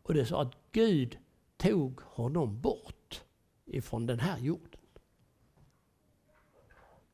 Och 0.03 0.13
det 0.13 0.25
sa 0.25 0.41
att 0.41 0.53
Gud 0.71 1.17
tog 1.57 2.01
honom 2.01 2.61
bort 2.61 3.23
ifrån 3.65 4.05
den 4.05 4.19
här 4.19 4.39
jorden. 4.39 4.79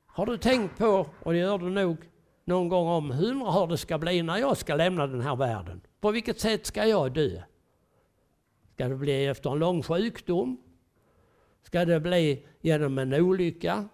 Har 0.06 0.25
du 0.25 0.38
tänkt 0.38 0.77
på, 0.77 1.08
och 1.24 1.34
det 1.34 1.39
gör 1.39 1.58
du 1.58 1.70
nog 1.70 1.98
någon 2.46 2.70
gång 2.70 2.88
om, 2.88 3.12
hur 3.12 3.67
det 3.67 3.77
ska 3.77 3.98
bli 3.98 4.22
när 4.22 4.38
jag 4.38 4.58
ska 4.58 4.75
lämna 4.75 5.08
den 5.08 5.22
här 5.22 5.36
världen? 5.36 5.82
På 6.00 6.12
vilket 6.12 6.39
sätt 6.39 6.65
ska 6.65 6.86
jag 6.86 7.13
dö? 7.13 7.41
Ska 8.74 8.88
det 8.88 8.96
bli 8.96 9.25
efter 9.25 9.50
en 9.50 9.60
lång 9.60 9.84
sjukdom? 9.84 10.62
Ska 11.63 11.86
det 11.86 12.00
bli 12.00 12.46
genom 12.62 12.98
en 12.98 13.13
olycka? 13.13 13.89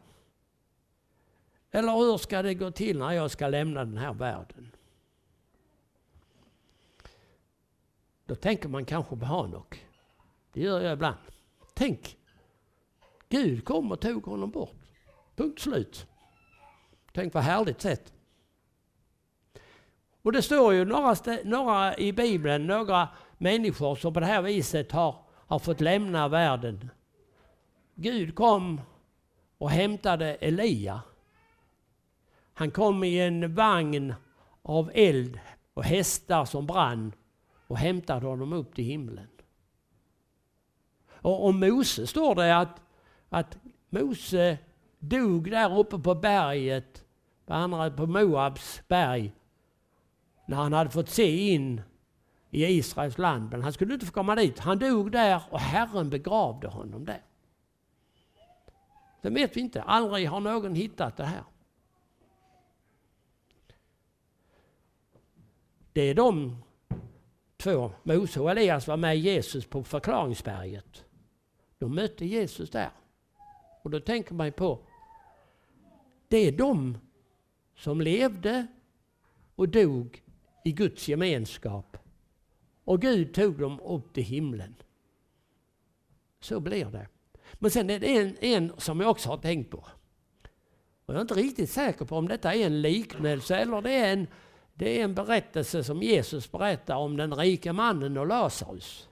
Eller 1.72 1.94
hur 1.94 2.18
ska 2.18 2.42
det 2.42 2.54
gå 2.54 2.72
till 2.72 3.00
när 3.00 3.12
jag 3.12 3.32
ska 3.32 3.48
lämna 3.48 3.86
den 3.86 3.98
här 3.98 4.14
världen? 4.14 4.72
Då 8.34 8.38
tänker 8.38 8.70
man 8.70 8.86
kanske 8.86 9.16
på 9.16 9.26
Hanok. 9.26 9.86
Det 10.54 10.62
gör 10.62 10.82
jag 10.82 10.94
ibland. 10.94 11.18
Tänk, 11.74 12.18
Gud 13.30 13.66
kom 13.66 13.92
och 13.92 14.00
tog 14.00 14.26
honom 14.26 14.52
bort. 14.52 14.76
Punkt 15.36 15.62
slut. 15.62 16.08
Tänk 17.12 17.34
vad 17.34 17.44
härligt 17.44 17.82
sätt. 17.82 18.14
Och 20.22 20.32
det 20.32 20.42
står 20.42 20.74
ju 20.74 20.86
några, 20.86 21.16
några 21.44 21.98
i 21.98 22.14
Bibeln, 22.14 22.68
några 22.68 23.10
människor 23.38 23.96
som 23.96 24.14
på 24.14 24.20
det 24.20 24.26
här 24.26 24.42
viset 24.42 24.92
har, 24.92 25.16
har 25.30 25.60
fått 25.60 25.82
lämna 25.82 26.28
världen. 26.28 26.90
Gud 27.96 28.36
kom 28.36 28.82
och 29.58 29.70
hämtade 29.70 30.36
Elia. 30.36 31.02
Han 32.54 32.72
kom 32.72 33.04
i 33.04 33.20
en 33.20 33.56
vagn 33.56 34.14
av 34.62 34.92
eld 34.94 35.40
och 35.74 35.84
hästar 35.84 36.46
som 36.46 36.66
brann 36.66 37.14
och 37.74 37.80
hämtade 37.80 38.28
honom 38.28 38.54
upp 38.54 38.76
till 38.76 38.86
himlen. 38.86 39.28
Och 41.12 41.46
om 41.46 41.60
Mose 41.60 42.08
står 42.08 42.36
det 42.36 42.58
att, 42.58 42.82
att 43.30 43.58
Mose 43.90 44.58
dog 45.00 45.52
där 45.52 45.80
uppe 45.80 46.00
på 46.00 46.16
berget, 46.16 47.06
på 47.96 48.08
Moabs 48.08 48.82
berg, 48.88 49.34
när 50.48 50.58
han 50.58 50.74
hade 50.74 50.90
fått 50.90 51.10
se 51.10 51.54
in 51.54 51.82
i 52.50 52.66
Israels 52.66 53.18
land. 53.18 53.50
Men 53.52 53.62
han 53.62 53.74
skulle 53.74 53.94
inte 53.94 54.06
få 54.06 54.12
komma 54.12 54.36
dit. 54.36 54.60
Han 54.60 54.80
dog 54.80 55.12
där 55.12 55.44
och 55.50 55.60
Herren 55.60 56.10
begravde 56.10 56.68
honom 56.68 57.06
där. 57.06 57.22
Det 59.22 59.30
vet 59.30 59.58
vi 59.58 59.62
inte. 59.62 59.82
Aldrig 59.82 60.30
har 60.30 60.40
någon 60.40 60.76
hittat 60.76 61.18
det 61.18 61.26
här. 61.26 61.44
Det 65.94 66.02
är 66.02 66.16
de 66.16 66.64
två, 67.64 67.92
Mose 68.04 68.40
och 68.40 68.52
Elias, 68.52 68.88
var 68.88 68.98
med 68.98 69.20
Jesus 69.20 69.66
på 69.66 69.84
förklaringsberget. 69.84 71.06
De 71.78 71.96
mötte 71.96 72.26
Jesus 72.26 72.70
där. 72.70 72.90
Och 73.84 73.90
då 73.90 74.00
tänker 74.00 74.34
man 74.34 74.52
på, 74.52 74.80
det 76.28 76.38
är 76.38 76.52
de 76.52 76.98
som 77.76 78.02
levde 78.02 78.68
och 79.56 79.70
dog 79.70 80.24
i 80.66 80.72
Guds 80.72 81.08
gemenskap. 81.08 81.98
Och 82.84 83.02
Gud 83.02 83.34
tog 83.34 83.60
dem 83.60 83.80
upp 83.80 84.14
till 84.14 84.24
himlen. 84.24 84.76
Så 86.40 86.60
blir 86.60 86.86
det. 86.86 87.08
Men 87.54 87.72
sen 87.72 87.90
är 87.90 88.00
det 88.00 88.18
en, 88.18 88.38
en 88.40 88.72
som 88.78 89.00
jag 89.00 89.10
också 89.10 89.30
har 89.30 89.38
tänkt 89.38 89.72
på. 89.72 89.78
Och 91.06 91.14
jag 91.14 91.16
är 91.16 91.22
inte 91.22 91.34
riktigt 91.34 91.70
säker 91.70 92.06
på 92.06 92.18
om 92.18 92.28
detta 92.28 92.54
är 92.54 92.66
en 92.66 92.82
liknelse 92.82 93.56
eller 93.56 93.82
det 93.82 93.92
är 93.92 94.14
en 94.14 94.28
det 94.74 95.00
är 95.00 95.04
en 95.04 95.16
berättelse 95.16 95.84
som 95.84 96.04
Jesus 96.04 96.52
berättar 96.52 96.96
om 96.96 97.18
den 97.18 97.34
rike 97.34 97.74
mannen 97.74 98.18
och 98.18 98.28
Lazarus. 98.28 99.10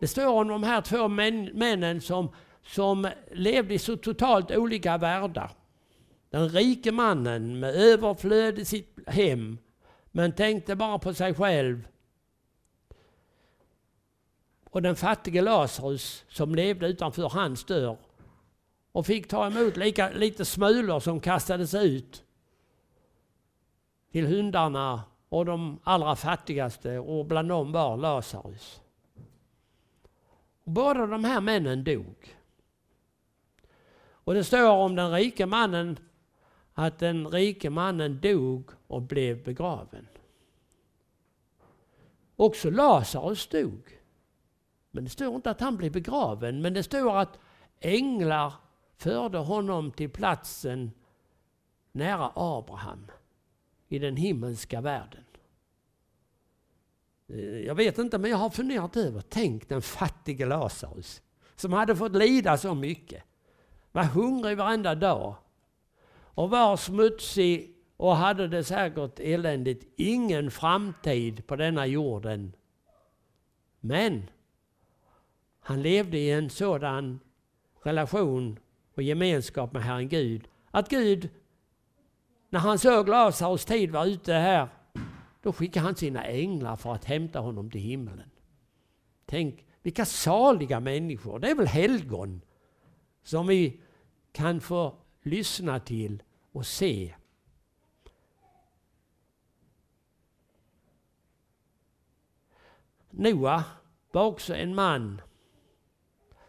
Det 0.00 0.08
står 0.08 0.26
om 0.26 0.48
de 0.48 0.62
här 0.62 0.80
två 0.80 1.08
män, 1.08 1.44
männen 1.44 2.00
som, 2.00 2.28
som 2.62 3.08
levde 3.32 3.74
i 3.74 3.78
så 3.78 3.96
totalt 3.96 4.50
olika 4.50 4.98
världar. 4.98 5.50
Den 6.30 6.48
rike 6.48 6.92
mannen 6.92 7.60
med 7.60 7.74
överflöd 7.74 8.58
i 8.58 8.64
sitt 8.64 8.98
hem, 9.06 9.58
men 10.10 10.32
tänkte 10.32 10.76
bara 10.76 10.98
på 10.98 11.14
sig 11.14 11.34
själv. 11.34 11.88
Och 14.70 14.82
den 14.82 14.96
fattige 14.96 15.42
Lazarus 15.42 16.24
som 16.28 16.54
levde 16.54 16.86
utanför 16.86 17.28
hans 17.28 17.64
dörr 17.64 17.96
och 18.92 19.06
fick 19.06 19.28
ta 19.28 19.46
emot 19.46 19.76
lika, 19.76 20.10
lite 20.10 20.44
smulor 20.44 21.00
som 21.00 21.20
kastades 21.20 21.74
ut 21.74 22.25
till 24.16 24.26
hundarna 24.26 25.02
och 25.28 25.44
de 25.44 25.80
allra 25.84 26.16
fattigaste 26.16 26.98
och 26.98 27.26
bland 27.26 27.48
dem 27.48 27.72
var 27.72 27.96
Lazarus. 27.96 28.80
Båda 30.64 31.06
de 31.06 31.24
här 31.24 31.40
männen 31.40 31.84
dog. 31.84 32.36
Och 34.08 34.34
det 34.34 34.44
står 34.44 34.70
om 34.70 34.94
den 34.94 35.12
rike 35.12 35.46
mannen 35.46 35.98
att 36.74 36.98
den 36.98 37.28
rike 37.28 37.70
mannen 37.70 38.20
dog 38.20 38.70
och 38.86 39.02
blev 39.02 39.44
begraven. 39.44 40.06
Också 42.36 42.70
Lazarus 42.70 43.46
dog. 43.46 44.00
Men 44.90 45.04
det 45.04 45.10
står 45.10 45.34
inte 45.34 45.50
att 45.50 45.60
han 45.60 45.76
blev 45.76 45.92
begraven, 45.92 46.62
men 46.62 46.74
det 46.74 46.82
står 46.82 47.18
att 47.18 47.38
änglar 47.80 48.52
förde 48.96 49.38
honom 49.38 49.90
till 49.90 50.10
platsen 50.10 50.90
nära 51.92 52.32
Abraham 52.34 53.10
i 53.88 53.98
den 53.98 54.16
himmelska 54.16 54.80
världen. 54.80 55.24
Eh, 57.28 57.38
jag 57.38 57.74
vet 57.74 57.98
inte, 57.98 58.18
men 58.18 58.30
jag 58.30 58.38
har 58.38 58.50
funderat 58.50 58.96
över, 58.96 59.22
tänk 59.28 59.68
den 59.68 59.82
fattige 59.82 60.46
Lazarus 60.46 61.22
som 61.56 61.72
hade 61.72 61.96
fått 61.96 62.16
lida 62.16 62.56
så 62.56 62.74
mycket. 62.74 63.22
Var 63.92 64.04
hungrig 64.04 64.56
varenda 64.56 64.94
dag 64.94 65.34
och 66.18 66.50
var 66.50 66.76
smutsig 66.76 67.74
och 67.96 68.16
hade 68.16 68.48
det 68.48 68.64
säkert 68.64 69.20
eländigt. 69.20 69.92
Ingen 69.96 70.50
framtid 70.50 71.46
på 71.46 71.56
denna 71.56 71.86
jorden. 71.86 72.52
Men 73.80 74.30
han 75.60 75.82
levde 75.82 76.18
i 76.18 76.30
en 76.30 76.50
sådan 76.50 77.20
relation 77.82 78.58
och 78.94 79.02
gemenskap 79.02 79.72
med 79.72 79.82
Herren 79.82 80.08
Gud 80.08 80.48
att 80.70 80.88
Gud, 80.88 81.28
när 82.56 82.60
han 82.60 82.78
såg 82.78 83.08
Lazarus 83.08 83.64
tid 83.64 83.90
var 83.90 84.06
ute 84.06 84.32
här, 84.32 84.68
då 85.42 85.52
skickade 85.52 85.86
han 85.86 85.96
sina 85.96 86.24
änglar 86.24 86.76
för 86.76 86.94
att 86.94 87.04
hämta 87.04 87.40
honom 87.40 87.70
till 87.70 87.80
himlen. 87.80 88.30
Tänk 89.26 89.64
vilka 89.82 90.04
saliga 90.04 90.80
människor, 90.80 91.38
det 91.38 91.50
är 91.50 91.54
väl 91.54 91.66
helgon 91.66 92.40
som 93.22 93.46
vi 93.46 93.80
kan 94.32 94.60
få 94.60 94.94
lyssna 95.22 95.80
till 95.80 96.22
och 96.52 96.66
se. 96.66 97.14
Noa 103.10 103.64
var 104.12 104.24
också 104.24 104.54
en 104.54 104.74
man 104.74 105.20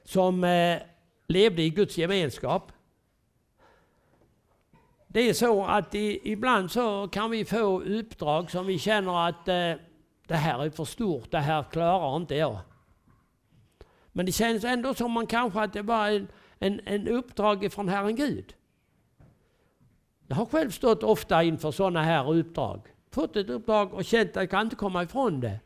som 0.04 0.44
eh, 0.44 0.82
levde 1.28 1.62
i 1.62 1.70
Guds 1.70 1.98
gemenskap. 1.98 2.72
Det 5.08 5.30
är 5.30 5.34
så 5.34 5.66
att 5.66 5.96
i, 5.96 6.32
ibland 6.32 6.72
så 6.72 7.08
kan 7.08 7.32
vi 7.32 7.46
få 7.46 7.82
uppdrag 7.82 8.52
som 8.52 8.66
vi 8.66 8.80
känner 8.80 9.28
att 9.28 9.48
eh, 9.48 9.74
det 10.28 10.36
här 10.36 10.66
är 10.66 10.70
för 10.70 10.86
stort, 10.86 11.32
det 11.32 11.40
här 11.40 11.64
klarar 11.64 12.18
inte 12.18 12.36
jag. 12.36 12.60
Men 14.12 14.26
det 14.26 14.32
känns 14.32 14.64
ändå 14.64 14.94
som 14.94 15.12
man 15.12 15.28
kanske 15.28 15.62
att 15.62 15.74
det 15.74 15.82
var 15.82 16.10
en, 16.10 16.28
en, 16.60 16.82
en 16.86 17.08
uppdrag 17.08 17.72
från 17.74 17.90
Herren 17.90 18.16
Gud. 18.16 18.54
Jag 20.28 20.36
har 20.36 20.46
själv 20.46 20.70
stått 20.70 21.04
ofta 21.04 21.44
inför 21.44 21.72
sådana 21.72 22.04
här 22.04 22.34
uppdrag. 22.34 22.82
Fått 23.12 23.36
ett 23.36 23.50
uppdrag 23.50 23.94
och 23.94 24.06
känt 24.06 24.30
att 24.30 24.36
jag 24.36 24.50
kan 24.50 24.62
inte 24.62 24.76
komma 24.76 25.04
ifrån 25.04 25.40
det. 25.40 25.60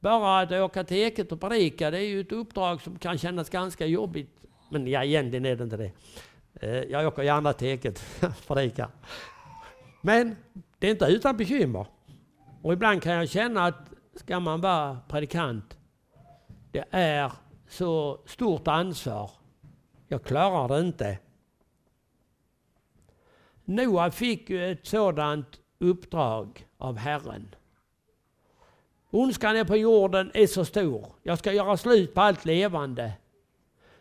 Bara 0.00 0.40
att 0.40 0.52
åka 0.52 0.84
till 0.84 0.96
Eket 0.96 1.32
och 1.32 1.40
predika, 1.40 1.90
det 1.90 1.98
är 1.98 2.08
ju 2.08 2.20
ett 2.20 2.32
uppdrag 2.32 2.82
som 2.82 2.98
kan 2.98 3.18
kännas 3.18 3.50
ganska 3.50 3.86
jobbigt. 3.86 4.36
Men 4.70 4.86
ja, 4.86 5.04
egentligen 5.04 5.46
är 5.46 5.56
det 5.56 5.64
inte 5.64 5.76
det. 5.76 5.92
Eh, 6.60 6.70
jag 6.70 7.06
åker 7.06 7.22
gärna 7.22 7.52
till 7.52 7.68
Eket 7.68 8.04
och 8.22 8.46
predikar. 8.46 8.88
Men 10.00 10.36
det 10.78 10.86
är 10.86 10.90
inte 10.90 11.04
utan 11.04 11.36
bekymmer. 11.36 11.86
Och 12.62 12.72
ibland 12.72 13.02
kan 13.02 13.12
jag 13.12 13.28
känna 13.28 13.64
att 13.64 13.92
ska 14.14 14.40
man 14.40 14.60
vara 14.60 14.98
predikant, 15.08 15.78
det 16.72 16.84
är 16.90 17.32
så 17.68 18.20
stort 18.26 18.68
ansvar. 18.68 19.30
Jag 20.08 20.24
klarar 20.24 20.68
det 20.68 20.80
inte. 20.86 21.18
Noa 23.64 24.10
fick 24.10 24.50
ju 24.50 24.72
ett 24.72 24.86
sådant 24.86 25.60
uppdrag 25.78 26.66
av 26.78 26.96
Herren. 26.96 27.54
Ondskan 29.10 29.56
är 29.56 29.64
på 29.64 29.76
jorden 29.76 30.30
är 30.34 30.46
så 30.46 30.64
stor. 30.64 31.06
Jag 31.22 31.38
ska 31.38 31.52
göra 31.52 31.76
slut 31.76 32.14
på 32.14 32.20
allt 32.20 32.44
levande. 32.44 33.12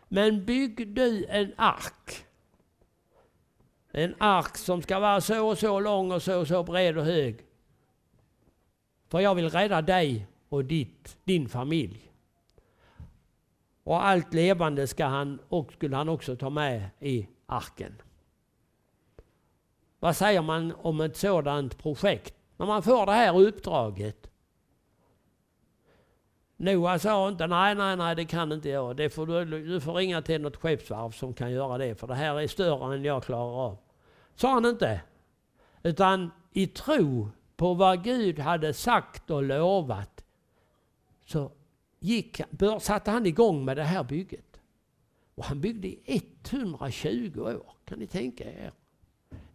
Men 0.08 0.46
bygg 0.46 0.96
du 0.96 1.26
en 1.30 1.54
ark. 1.58 2.25
En 3.97 4.15
ark 4.17 4.58
som 4.58 4.81
ska 4.81 4.99
vara 4.99 5.21
så 5.21 5.47
och 5.47 5.58
så 5.58 5.79
lång 5.79 6.12
och 6.12 6.21
så 6.21 6.39
och 6.39 6.47
så 6.47 6.63
bred 6.63 6.97
och 6.97 7.05
hög. 7.05 7.45
För 9.08 9.19
jag 9.19 9.36
vill 9.36 9.49
rädda 9.49 9.81
dig 9.81 10.27
och 10.49 10.65
ditt, 10.65 11.17
din 11.23 11.49
familj. 11.49 12.12
Och 13.84 14.05
allt 14.05 14.34
levande 14.34 14.88
ska 14.88 15.05
han, 15.05 15.39
och 15.49 15.73
skulle 15.73 15.95
han 15.95 16.10
också 16.10 16.36
ta 16.36 16.49
med 16.49 16.89
i 16.99 17.27
arken. 17.45 18.01
Vad 19.99 20.15
säger 20.15 20.41
man 20.41 20.73
om 20.81 21.01
ett 21.01 21.17
sådant 21.17 21.77
projekt? 21.77 22.36
När 22.58 22.65
man 22.65 22.84
får 22.84 23.05
det 23.05 23.12
här 23.12 23.39
uppdraget. 23.39 24.27
Noa 26.58 26.99
sa 26.99 27.27
inte 27.27 27.47
nej, 27.47 27.75
nej, 27.75 27.95
nej, 27.95 28.15
det 28.15 28.25
kan 28.25 28.51
inte 28.51 28.69
jag. 28.69 28.95
Det 28.95 29.10
får 29.10 29.25
du, 29.25 29.45
du 29.67 29.81
får 29.81 29.93
ringa 29.93 30.21
till 30.21 30.41
något 30.41 30.55
skeppsvarv 30.55 31.12
som 31.12 31.34
kan 31.34 31.51
göra 31.51 31.77
det, 31.77 31.95
för 31.95 32.08
det 32.08 32.15
här 32.15 32.39
är 32.39 32.47
större 32.47 32.95
än 32.95 33.03
jag 33.03 33.23
klarar 33.23 33.65
av. 33.65 33.85
Sa 34.36 34.54
han 34.54 34.65
inte. 34.65 35.02
Utan 35.84 36.32
i 36.52 36.67
tro 36.67 37.30
på 37.56 37.74
vad 37.74 38.04
Gud 38.04 38.39
hade 38.39 38.74
sagt 38.74 39.32
och 39.32 39.43
lovat 39.43 40.26
så 41.26 41.52
gick, 42.00 42.41
satte 42.82 43.12
han 43.12 43.26
igång 43.26 43.65
med 43.65 43.78
det 43.78 43.84
här 43.84 44.04
bygget. 44.04 44.60
Och 45.36 45.45
han 45.45 45.62
byggde 45.62 45.88
i 45.88 46.21
120 46.52 47.39
år, 47.39 47.74
kan 47.86 48.00
ni 48.00 48.08
tänka 48.08 48.43
er? 48.43 48.71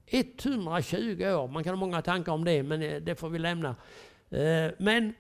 120 0.07 1.25
år, 1.25 1.49
man 1.49 1.65
kan 1.65 1.73
ha 1.73 1.77
många 1.77 2.03
tankar 2.03 2.33
om 2.33 2.45
det, 2.45 2.63
men 2.63 2.83
eh, 2.83 3.03
det 3.03 3.15
får 3.15 3.29
vi 3.29 3.39
lämna. 3.39 3.77
Eh, 4.31 4.73
men 4.79 5.15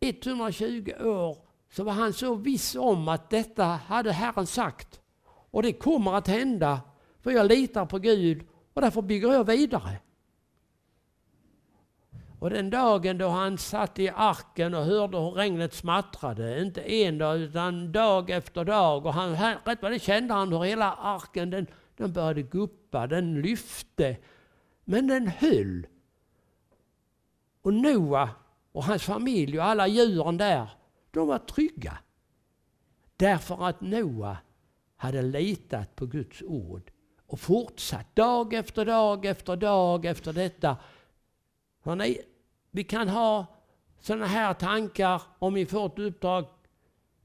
120 0.00 0.92
år 1.00 1.38
så 1.70 1.84
var 1.84 1.92
han 1.92 2.12
så 2.12 2.34
viss 2.34 2.74
om 2.74 3.08
att 3.08 3.30
detta 3.30 3.64
hade 3.64 4.12
Herren 4.12 4.46
sagt. 4.46 5.00
Och 5.26 5.62
det 5.62 5.72
kommer 5.72 6.14
att 6.14 6.28
hända, 6.28 6.80
för 7.22 7.30
jag 7.30 7.46
litar 7.46 7.86
på 7.86 7.98
Gud 7.98 8.46
och 8.74 8.82
därför 8.82 9.02
bygger 9.02 9.32
jag 9.32 9.44
vidare. 9.44 9.98
Och 12.38 12.50
den 12.50 12.70
dagen 12.70 13.18
då 13.18 13.28
han 13.28 13.58
satt 13.58 13.98
i 13.98 14.08
arken 14.08 14.74
och 14.74 14.84
hörde 14.84 15.18
hur 15.18 15.30
regnet 15.30 15.74
smattrade, 15.74 16.62
inte 16.62 16.80
en 16.80 17.18
dag 17.18 17.38
utan 17.38 17.92
dag 17.92 18.30
efter 18.30 18.64
dag, 18.64 19.06
och 19.06 19.14
han, 19.14 19.36
rätt 19.64 19.82
vad 19.82 19.92
det 19.92 19.98
kände 19.98 20.34
han 20.34 20.52
hur 20.52 20.62
hela 20.62 20.92
arken 20.92 21.50
den 21.50 21.66
den 22.00 22.12
började 22.12 22.42
guppa, 22.42 23.06
den 23.06 23.42
lyfte, 23.42 24.16
men 24.84 25.06
den 25.06 25.26
höll. 25.26 25.86
Och 27.62 27.74
Noa 27.74 28.30
och 28.72 28.84
hans 28.84 29.02
familj 29.02 29.58
och 29.58 29.64
alla 29.64 29.88
djuren 29.88 30.36
där, 30.36 30.70
de 31.10 31.28
var 31.28 31.38
trygga. 31.38 31.98
Därför 33.16 33.66
att 33.68 33.80
Noa 33.80 34.36
hade 34.96 35.22
litat 35.22 35.96
på 35.96 36.06
Guds 36.06 36.42
ord 36.42 36.90
och 37.30 37.40
fortsatt 37.40 38.16
dag 38.16 38.54
efter 38.54 38.84
dag 38.84 39.24
efter 39.24 39.56
dag 39.56 40.06
efter 40.06 40.32
detta. 40.32 40.76
Hörrni, 41.82 42.18
vi 42.70 42.84
kan 42.84 43.08
ha 43.08 43.46
sådana 44.00 44.26
här 44.26 44.54
tankar 44.54 45.22
om 45.38 45.54
vi 45.54 45.66
får 45.66 45.86
ett 45.86 45.98
uppdrag 45.98 46.46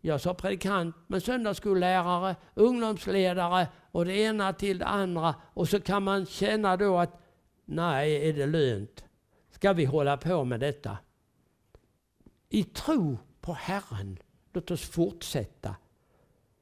jag 0.02 0.22
sa 0.22 0.34
predikant, 0.34 0.96
men 1.08 1.22
söndagsskollärare, 1.22 2.36
ungdomsledare 2.54 3.68
och 3.92 4.06
det 4.06 4.14
ena 4.14 4.54
till 4.54 4.78
det 4.78 4.86
andra. 4.86 5.36
Och 5.54 5.70
så 5.70 5.80
kan 5.80 6.04
man 6.04 6.26
känna 6.26 6.78
då 6.78 6.98
att 6.98 7.22
nej, 7.66 8.30
är 8.30 8.34
det 8.34 8.46
lönt? 8.46 9.06
Ska 9.52 9.74
vi 9.74 9.86
hålla 9.86 10.18
på 10.18 10.44
med 10.44 10.60
detta? 10.60 10.98
I 12.50 12.64
tro 12.64 13.18
på 13.42 13.54
Herren, 13.54 14.20
låt 14.54 14.72
oss 14.72 14.90
fortsätta. 14.90 15.76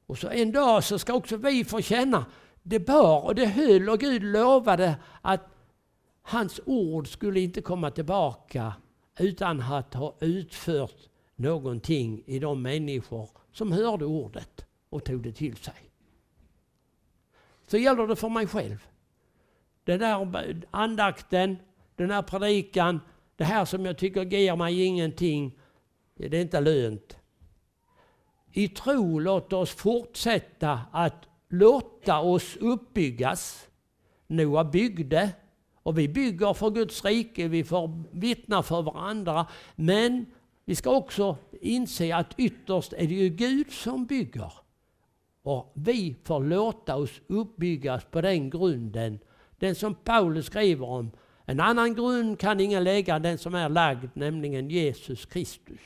Och 0.06 0.18
så 0.18 0.28
en 0.28 0.52
dag 0.52 0.84
så 0.84 0.98
ska 0.98 1.14
också 1.14 1.36
vi 1.36 1.64
få 1.64 1.80
känna, 1.80 2.26
det 2.66 2.80
bar 2.80 3.24
och 3.24 3.34
det 3.34 3.46
höll 3.46 3.88
och 3.88 4.00
Gud 4.00 4.22
lovade 4.22 4.96
att 5.22 5.40
hans 6.22 6.60
ord 6.64 7.08
skulle 7.08 7.40
inte 7.40 7.62
komma 7.62 7.90
tillbaka 7.90 8.74
utan 9.18 9.60
att 9.60 9.94
ha 9.94 10.16
utfört 10.20 11.08
någonting 11.36 12.22
i 12.26 12.38
de 12.38 12.62
människor 12.62 13.30
som 13.52 13.72
hörde 13.72 14.04
ordet 14.04 14.66
och 14.90 15.04
tog 15.04 15.22
det 15.22 15.32
till 15.32 15.56
sig. 15.56 15.90
Så 17.66 17.76
gäller 17.76 18.06
det 18.06 18.16
för 18.16 18.28
mig 18.28 18.46
själv. 18.46 18.86
den 19.84 19.98
där 19.98 20.62
andakten, 20.70 21.56
den 21.96 22.10
här 22.10 22.22
predikan, 22.22 23.00
det 23.36 23.44
här 23.44 23.64
som 23.64 23.84
jag 23.84 23.98
tycker 23.98 24.22
ger 24.22 24.56
mig 24.56 24.84
ingenting, 24.84 25.58
det 26.14 26.26
är 26.26 26.34
inte 26.34 26.60
lönt. 26.60 27.16
I 28.52 28.68
tro 28.68 29.18
låt 29.18 29.52
oss 29.52 29.70
fortsätta 29.70 30.80
att 30.92 31.28
låta 31.58 32.20
oss 32.20 32.56
uppbyggas. 32.56 33.68
Noa 34.26 34.64
byggde 34.64 35.30
och 35.82 35.98
vi 35.98 36.08
bygger 36.08 36.54
för 36.54 36.70
Guds 36.70 37.04
rike, 37.04 37.48
vi 37.48 37.64
får 37.64 38.04
vittna 38.12 38.62
för 38.62 38.82
varandra. 38.82 39.46
Men 39.76 40.26
vi 40.64 40.74
ska 40.74 40.90
också 40.90 41.36
inse 41.60 42.16
att 42.16 42.34
ytterst 42.38 42.92
är 42.92 43.06
det 43.06 43.14
ju 43.14 43.28
Gud 43.28 43.72
som 43.72 44.06
bygger. 44.06 44.52
Och 45.42 45.72
vi 45.74 46.16
får 46.24 46.44
låta 46.44 46.96
oss 46.96 47.20
uppbyggas 47.26 48.04
på 48.04 48.20
den 48.20 48.50
grunden, 48.50 49.18
den 49.58 49.74
som 49.74 49.94
Paulus 49.94 50.46
skriver 50.46 50.88
om. 50.88 51.10
En 51.44 51.60
annan 51.60 51.94
grund 51.94 52.38
kan 52.38 52.60
ingen 52.60 52.84
lägga 52.84 53.18
den 53.18 53.38
som 53.38 53.54
är 53.54 53.68
lagd, 53.68 54.10
nämligen 54.14 54.70
Jesus 54.70 55.26
Kristus. 55.26 55.80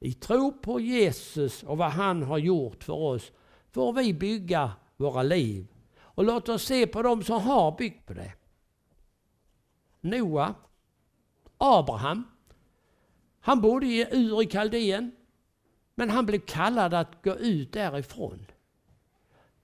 I 0.00 0.12
tro 0.12 0.52
på 0.52 0.80
Jesus 0.80 1.62
och 1.62 1.78
vad 1.78 1.90
han 1.90 2.22
har 2.22 2.38
gjort 2.38 2.84
för 2.84 2.92
oss 2.92 3.32
får 3.74 3.92
vi 3.92 4.14
bygga 4.14 4.72
våra 4.96 5.22
liv. 5.22 5.66
Och 6.00 6.24
låt 6.24 6.48
oss 6.48 6.64
se 6.64 6.86
på 6.86 7.02
dem 7.02 7.22
som 7.22 7.42
har 7.42 7.76
byggt 7.78 8.06
på 8.06 8.14
det. 8.14 8.32
Noa, 10.00 10.54
Abraham. 11.58 12.24
Han 13.40 13.60
bodde 13.60 13.86
i 13.86 14.06
Ur 14.10 14.42
i 14.42 14.46
Kaldén, 14.46 15.12
men 15.94 16.10
han 16.10 16.26
blev 16.26 16.38
kallad 16.38 16.94
att 16.94 17.24
gå 17.24 17.36
ut 17.36 17.72
därifrån. 17.72 18.46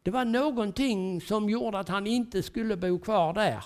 Det 0.03 0.11
var 0.11 0.25
någonting 0.25 1.20
som 1.20 1.51
gjorde 1.51 1.79
att 1.79 1.88
han 1.88 2.07
inte 2.07 2.42
skulle 2.42 2.77
bo 2.77 2.99
kvar 2.99 3.33
där. 3.33 3.64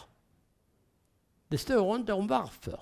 Det 1.49 1.59
står 1.59 1.97
inte 1.97 2.13
om 2.13 2.27
varför. 2.27 2.81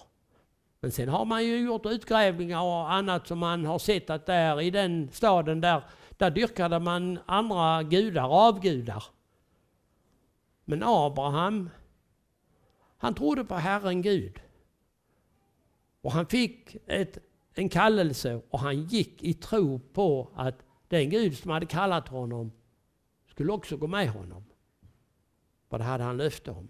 Men 0.81 0.93
sen 0.93 1.09
har 1.09 1.25
man 1.25 1.45
ju 1.45 1.59
gjort 1.59 1.87
utgrävningar 1.87 2.63
och 2.63 2.93
annat 2.93 3.27
som 3.27 3.39
man 3.39 3.65
har 3.65 3.79
sett 3.79 4.11
att 4.11 4.27
där 4.27 4.61
i 4.61 4.71
den 4.71 5.11
staden 5.13 5.61
där, 5.61 5.83
där 6.23 6.31
dyrkade 6.31 6.79
man 6.79 7.19
andra 7.27 7.83
gudar, 7.83 8.29
avgudar. 8.29 9.05
Men 10.65 10.83
Abraham, 10.83 11.71
han 12.99 13.15
trodde 13.15 13.45
på 13.45 13.55
Herren 13.55 14.03
Gud. 14.03 14.41
Och 16.01 16.13
han 16.13 16.27
fick 16.27 16.77
ett, 16.87 17.19
en 17.55 17.69
kallelse 17.69 18.43
och 18.51 18.59
han 18.59 18.83
gick 18.83 19.23
i 19.23 19.35
tro 19.35 19.79
på 19.79 20.29
att 20.35 20.59
den 20.89 21.11
Gud 21.11 21.39
som 21.39 21.51
hade 21.51 21.67
kallat 21.67 22.09
honom 22.09 22.53
skulle 23.31 23.53
också 23.53 23.77
gå 23.77 23.87
med 23.87 24.09
honom. 24.09 24.45
För 25.71 25.79
det 25.79 25.85
hade 25.85 26.05
han 26.05 26.17
löfte 26.17 26.51
om. 26.51 26.69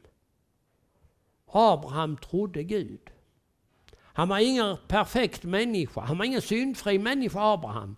Abraham 1.47 2.17
trodde 2.17 2.63
Gud. 2.63 3.11
Han 3.97 4.29
var 4.29 4.39
ingen 4.39 4.77
perfekt 4.89 5.45
människa, 5.45 6.01
han 6.01 6.19
var 6.19 6.25
ingen 6.25 6.43
syndfri 6.43 6.99
människa 6.99 7.41
Abraham. 7.41 7.97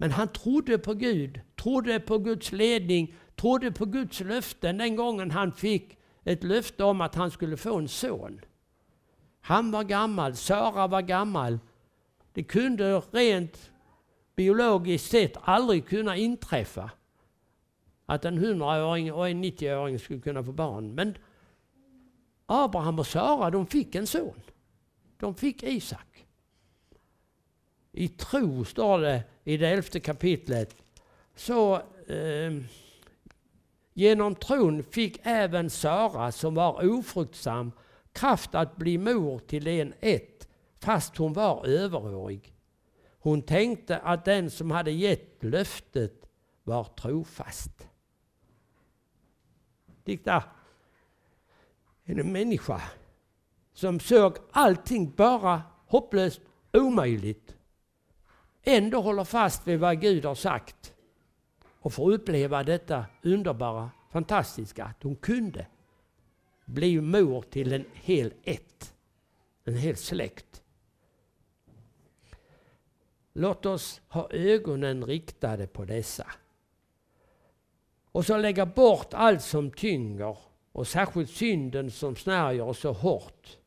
Men 0.00 0.10
han 0.10 0.28
trodde 0.28 0.78
på 0.78 0.94
Gud, 0.94 1.40
trodde 1.56 2.00
på 2.00 2.18
Guds 2.18 2.52
ledning, 2.52 3.14
trodde 3.36 3.72
på 3.72 3.84
Guds 3.84 4.20
löften 4.20 4.78
den 4.78 4.96
gången 4.96 5.30
han 5.30 5.52
fick 5.52 5.98
ett 6.24 6.44
löfte 6.44 6.84
om 6.84 7.00
att 7.00 7.14
han 7.14 7.30
skulle 7.30 7.56
få 7.56 7.78
en 7.78 7.88
son. 7.88 8.40
Han 9.40 9.70
var 9.70 9.84
gammal, 9.84 10.36
Sara 10.36 10.86
var 10.86 11.02
gammal. 11.02 11.58
Det 12.32 12.42
kunde 12.42 13.00
rent 13.00 13.70
biologiskt 14.36 15.10
sett 15.10 15.36
aldrig 15.42 15.86
kunna 15.86 16.16
inträffa 16.16 16.90
att 18.06 18.24
en 18.24 18.38
100-åring 18.38 19.12
och 19.12 19.28
en 19.28 19.44
90-åring 19.44 19.98
skulle 19.98 20.20
kunna 20.20 20.44
få 20.44 20.52
barn. 20.52 20.94
Men 20.94 21.16
Abraham 22.46 22.98
och 22.98 23.06
Sara, 23.06 23.50
de 23.50 23.66
fick 23.66 23.94
en 23.94 24.06
son. 24.06 24.40
De 25.16 25.34
fick 25.34 25.62
Isak. 25.62 26.26
I 27.92 28.08
tro, 28.08 28.64
står 28.64 28.98
det 28.98 29.24
i 29.50 29.56
det 29.56 29.68
elfte 29.68 30.00
kapitlet, 30.00 30.76
så 31.34 31.74
eh, 32.06 32.62
genom 33.94 34.34
tron 34.34 34.82
fick 34.82 35.20
även 35.22 35.70
Sara, 35.70 36.32
som 36.32 36.54
var 36.54 36.88
ofruktsam, 36.90 37.72
kraft 38.12 38.54
att 38.54 38.76
bli 38.76 38.98
mor 38.98 39.38
till 39.38 39.66
en 39.66 39.94
ett, 40.00 40.48
fast 40.80 41.16
hon 41.16 41.32
var 41.32 41.66
överårig. 41.66 42.54
Hon 43.18 43.42
tänkte 43.42 43.98
att 43.98 44.24
den 44.24 44.50
som 44.50 44.70
hade 44.70 44.90
gett 44.90 45.44
löftet 45.44 46.30
var 46.62 46.84
trofast. 46.84 47.88
Titta, 50.04 50.44
en 52.04 52.32
människa 52.32 52.82
som 53.72 54.00
såg 54.00 54.36
allting 54.50 55.10
bara 55.16 55.62
hopplöst 55.86 56.40
omöjligt 56.72 57.56
ändå 58.62 59.00
håller 59.00 59.24
fast 59.24 59.66
vid 59.66 59.80
vad 59.80 60.00
Gud 60.00 60.24
har 60.24 60.34
sagt 60.34 60.94
och 61.80 61.92
får 61.92 62.12
uppleva 62.12 62.64
detta 62.64 63.04
underbara, 63.22 63.90
fantastiska 64.10 64.84
att 64.84 65.02
hon 65.02 65.16
kunde 65.16 65.66
bli 66.64 67.00
mor 67.00 67.42
till 67.42 67.72
en 67.72 67.84
hel 67.94 68.32
ett, 68.44 68.94
en 69.64 69.74
hel 69.76 69.96
släkt. 69.96 70.62
Låt 73.32 73.66
oss 73.66 74.00
ha 74.08 74.30
ögonen 74.30 75.04
riktade 75.04 75.66
på 75.66 75.84
dessa. 75.84 76.26
Och 78.12 78.26
så 78.26 78.36
lägga 78.36 78.66
bort 78.66 79.14
allt 79.14 79.42
som 79.42 79.70
tynger 79.70 80.36
och 80.72 80.86
särskilt 80.86 81.30
synden 81.30 81.90
som 81.90 82.16
snärjer 82.16 82.62
oss 82.62 82.80
så 82.80 82.92
hårt. 82.92 83.58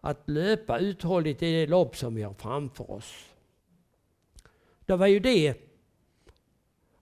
Att 0.00 0.28
löpa 0.28 0.78
uthålligt 0.78 1.42
i 1.42 1.52
det 1.52 1.66
lopp 1.66 1.96
som 1.96 2.14
vi 2.14 2.22
har 2.22 2.34
framför 2.34 2.90
oss. 2.90 3.33
Det 4.86 4.96
var 4.96 5.06
ju 5.06 5.20
det 5.20 5.54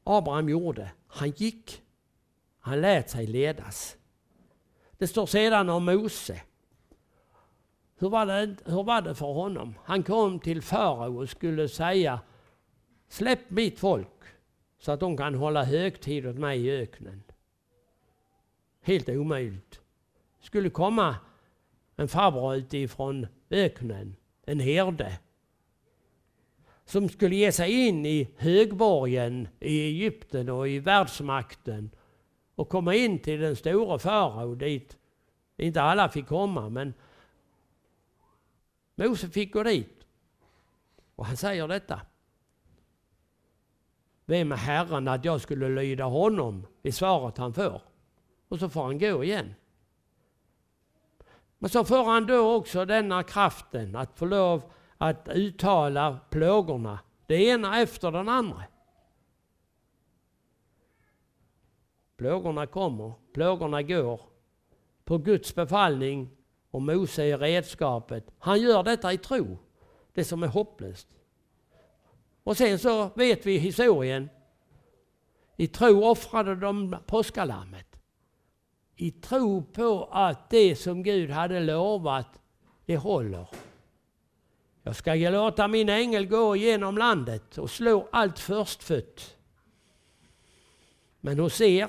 Abraham 0.04 0.48
gjorde. 0.48 0.90
Han 1.06 1.30
gick. 1.30 1.82
Han 2.60 2.80
lät 2.80 3.10
sig 3.10 3.26
ledas. 3.26 3.96
Det 4.98 5.06
står 5.06 5.26
sedan 5.26 5.68
om 5.68 5.84
Mose. 5.84 6.42
Hur 7.98 8.08
var, 8.08 8.26
det, 8.26 8.56
hur 8.64 8.82
var 8.82 9.02
det 9.02 9.14
för 9.14 9.32
honom? 9.32 9.74
Han 9.84 10.02
kom 10.02 10.40
till 10.40 10.62
farao 10.62 11.20
och 11.22 11.28
skulle 11.28 11.68
säga 11.68 12.20
Släpp 13.08 13.50
mitt 13.50 13.78
folk 13.78 14.08
så 14.78 14.92
att 14.92 15.00
de 15.00 15.16
kan 15.16 15.34
hålla 15.34 15.64
högtid 15.64 16.26
åt 16.26 16.36
mig 16.36 16.66
i 16.66 16.70
öknen. 16.70 17.22
Helt 18.80 19.08
omöjligt. 19.08 19.80
skulle 20.40 20.70
komma 20.70 21.16
en 21.96 22.08
farbror 22.08 22.54
utifrån 22.54 23.26
öknen, 23.50 24.16
en 24.46 24.60
herde, 24.60 25.18
som 26.84 27.08
skulle 27.08 27.36
ge 27.36 27.52
sig 27.52 27.88
in 27.88 28.06
i 28.06 28.28
högborgen 28.36 29.48
i 29.60 29.80
Egypten 29.80 30.48
och 30.48 30.68
i 30.68 30.78
världsmakten 30.78 31.90
och 32.54 32.68
komma 32.68 32.94
in 32.94 33.18
till 33.18 33.40
den 33.40 33.56
stora 33.56 33.98
farao 33.98 34.54
dit 34.54 34.96
inte 35.56 35.82
alla 35.82 36.08
fick 36.08 36.26
komma, 36.26 36.68
men 36.68 36.94
Mose 38.94 39.28
fick 39.28 39.52
gå 39.52 39.62
dit. 39.62 40.06
Och 41.14 41.26
han 41.26 41.36
säger 41.36 41.68
detta. 41.68 42.00
Vem 44.24 44.52
är 44.52 44.56
Herren 44.56 45.08
att 45.08 45.24
jag 45.24 45.40
skulle 45.40 45.68
lyda 45.68 46.04
honom? 46.04 46.66
i 46.82 46.92
svaret 46.92 47.38
han 47.38 47.54
får. 47.54 47.82
Och 48.48 48.58
så 48.58 48.68
får 48.68 48.82
han 48.82 48.98
gå 48.98 49.24
igen. 49.24 49.54
Men 51.58 51.70
så 51.70 51.84
får 51.84 52.04
han 52.04 52.26
då 52.26 52.54
också 52.54 52.84
denna 52.84 53.22
kraften 53.22 53.96
att 53.96 54.18
få 54.18 54.24
lov 54.24 54.72
att 55.02 55.28
uttala 55.28 56.20
plågorna, 56.30 56.98
det 57.26 57.44
ena 57.44 57.80
efter 57.80 58.12
den 58.12 58.28
andra. 58.28 58.62
Plågorna 62.16 62.66
kommer, 62.66 63.12
plågorna 63.32 63.82
går. 63.82 64.20
På 65.04 65.18
Guds 65.18 65.54
befallning 65.54 66.30
och 66.70 66.82
Mose 66.82 67.24
är 67.24 67.38
redskapet. 67.38 68.26
Han 68.38 68.60
gör 68.60 68.82
detta 68.82 69.12
i 69.12 69.18
tro, 69.18 69.58
det 70.12 70.24
som 70.24 70.42
är 70.42 70.46
hopplöst. 70.46 71.08
Och 72.44 72.56
sen 72.56 72.78
så 72.78 73.10
vet 73.14 73.46
vi 73.46 73.58
historien. 73.58 74.28
I 75.56 75.66
tro 75.66 76.04
offrade 76.04 76.56
de 76.56 76.96
påskalammet. 77.06 77.96
I 78.96 79.10
tro 79.10 79.62
på 79.62 80.08
att 80.12 80.50
det 80.50 80.76
som 80.76 81.02
Gud 81.02 81.30
hade 81.30 81.60
lovat, 81.60 82.42
det 82.86 82.96
håller. 82.96 83.48
Jag 84.82 84.96
ska 84.96 85.14
låta 85.14 85.68
min 85.68 85.88
ängel 85.88 86.26
gå 86.26 86.56
genom 86.56 86.98
landet 86.98 87.58
och 87.58 87.70
slå 87.70 88.08
allt 88.12 88.38
förstfött. 88.38 89.36
Men 91.20 91.38
hos 91.38 91.60
er, 91.60 91.88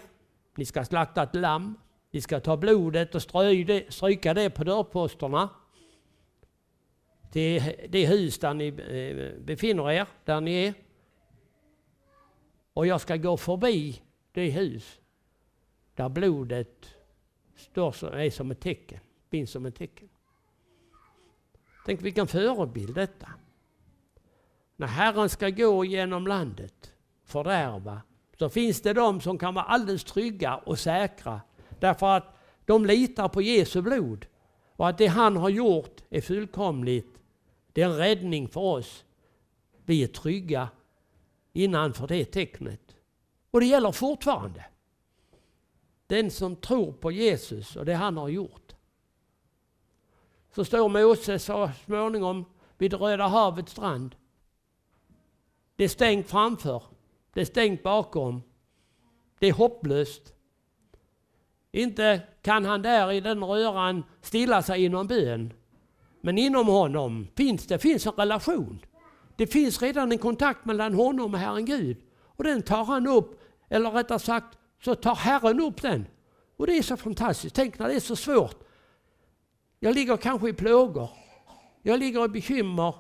ni 0.56 0.66
ska 0.66 0.86
slakta 0.86 1.24
ett 1.24 1.36
lamm, 1.36 1.80
ni 2.12 2.22
ska 2.22 2.40
ta 2.40 2.58
blodet 2.58 3.16
och 3.16 3.22
stryka 3.90 4.34
det 4.34 4.50
på 4.50 4.64
dörrposterna 4.64 5.50
till 7.32 7.64
det 7.90 8.06
hus 8.06 8.40
där 8.40 8.54
ni 8.54 8.68
eh, 8.68 9.44
befinner 9.44 9.92
er, 9.92 10.08
där 10.26 10.42
ni 10.42 10.66
är. 10.66 10.74
Och 12.74 12.88
jag 12.88 13.02
ska 13.02 13.18
gå 13.18 13.38
förbi 13.38 14.02
det 14.32 14.50
hus 14.50 15.00
där 15.96 16.10
blodet 16.10 16.96
står 17.56 17.92
som, 17.92 18.14
är 18.14 18.30
som 18.30 18.52
ett 18.52 18.60
tecken, 18.60 19.00
finns 19.30 19.52
som 19.52 19.66
ett 19.66 19.76
tecken. 19.76 20.10
Tänk 21.86 22.02
vilken 22.02 22.28
förebild 22.28 22.96
detta. 22.96 23.30
När 24.76 24.88
Herren 24.88 25.30
ska 25.30 25.50
gå 25.50 25.86
genom 25.86 26.28
landet, 26.28 26.94
fördärva, 27.26 28.02
så 28.40 28.50
finns 28.50 28.82
det 28.82 28.94
de 28.94 29.22
som 29.22 29.38
kan 29.38 29.54
vara 29.54 29.66
alldeles 29.66 30.04
trygga 30.04 30.56
och 30.56 30.80
säkra. 30.80 31.42
Därför 31.80 32.18
att 32.18 32.38
de 32.66 32.86
litar 32.86 33.30
på 33.30 33.42
Jesu 33.42 33.82
blod. 33.82 34.26
Och 34.76 34.90
att 34.90 34.98
det 34.98 35.08
han 35.08 35.38
har 35.38 35.50
gjort 35.50 36.02
är 36.10 36.22
fullkomligt. 36.22 37.20
Det 37.74 37.82
är 37.82 37.86
en 37.86 37.98
räddning 37.98 38.48
för 38.48 38.62
oss. 38.62 39.04
Vi 39.86 40.04
är 40.04 40.08
trygga 40.08 40.70
innanför 41.54 42.08
det 42.08 42.26
tecknet. 42.26 42.96
Och 43.52 43.60
det 43.60 43.66
gäller 43.66 43.92
fortfarande. 43.92 44.66
Den 46.08 46.32
som 46.32 46.56
tror 46.56 46.92
på 46.92 47.12
Jesus 47.12 47.76
och 47.76 47.86
det 47.86 47.94
han 47.94 48.18
har 48.18 48.30
gjort. 48.30 48.63
Så 50.56 50.66
står 50.66 50.90
Moses 50.90 51.44
så 51.44 51.72
småningom 51.86 52.46
vid 52.78 52.94
Röda 52.94 53.28
havets 53.28 53.72
strand. 53.72 54.16
Det 55.76 55.84
är 55.84 55.90
stängt 55.90 56.30
framför. 56.30 56.84
Det 57.34 57.42
är 57.42 57.46
stängt 57.46 57.84
bakom. 57.84 58.42
Det 59.40 59.48
är 59.48 59.54
hopplöst. 59.54 60.34
Inte 61.72 62.22
kan 62.42 62.66
han 62.66 62.82
där 62.82 63.12
i 63.12 63.22
den 63.22 63.44
röran 63.44 64.04
stilla 64.22 64.62
sig 64.62 64.84
i 64.84 64.90
någon 64.90 65.08
bön. 65.08 65.54
Men 66.22 66.38
inom 66.38 66.68
honom 66.68 67.28
finns 67.36 67.68
det 67.68 67.80
finns 67.80 68.06
en 68.06 68.14
relation. 68.14 68.86
Det 69.36 69.48
finns 69.48 69.82
redan 69.82 70.12
en 70.12 70.18
kontakt 70.18 70.66
mellan 70.66 70.94
honom 70.94 71.34
och 71.34 71.40
Herren 71.40 71.66
Gud. 71.66 71.98
Och 72.22 72.44
den 72.44 72.62
tar 72.62 72.84
han 72.84 73.08
upp, 73.08 73.42
eller 73.70 73.92
rättare 73.92 74.20
sagt 74.20 74.58
så 74.84 74.96
tar 74.96 75.16
Herren 75.16 75.60
upp 75.60 75.82
den. 75.82 76.06
Och 76.58 76.68
det 76.68 76.78
är 76.78 76.82
så 76.82 76.98
fantastiskt. 76.98 77.56
Tänk 77.56 77.80
när 77.80 77.88
det 77.88 77.96
är 77.96 78.00
så 78.00 78.16
svårt. 78.16 78.64
Jag 79.84 79.96
ligger 79.96 80.18
kanske 80.18 80.50
i 80.50 80.54
plågor. 80.54 81.10
Jag 81.82 82.00
ligger 82.00 82.26
i 82.26 82.28
bekymmer. 82.28 82.96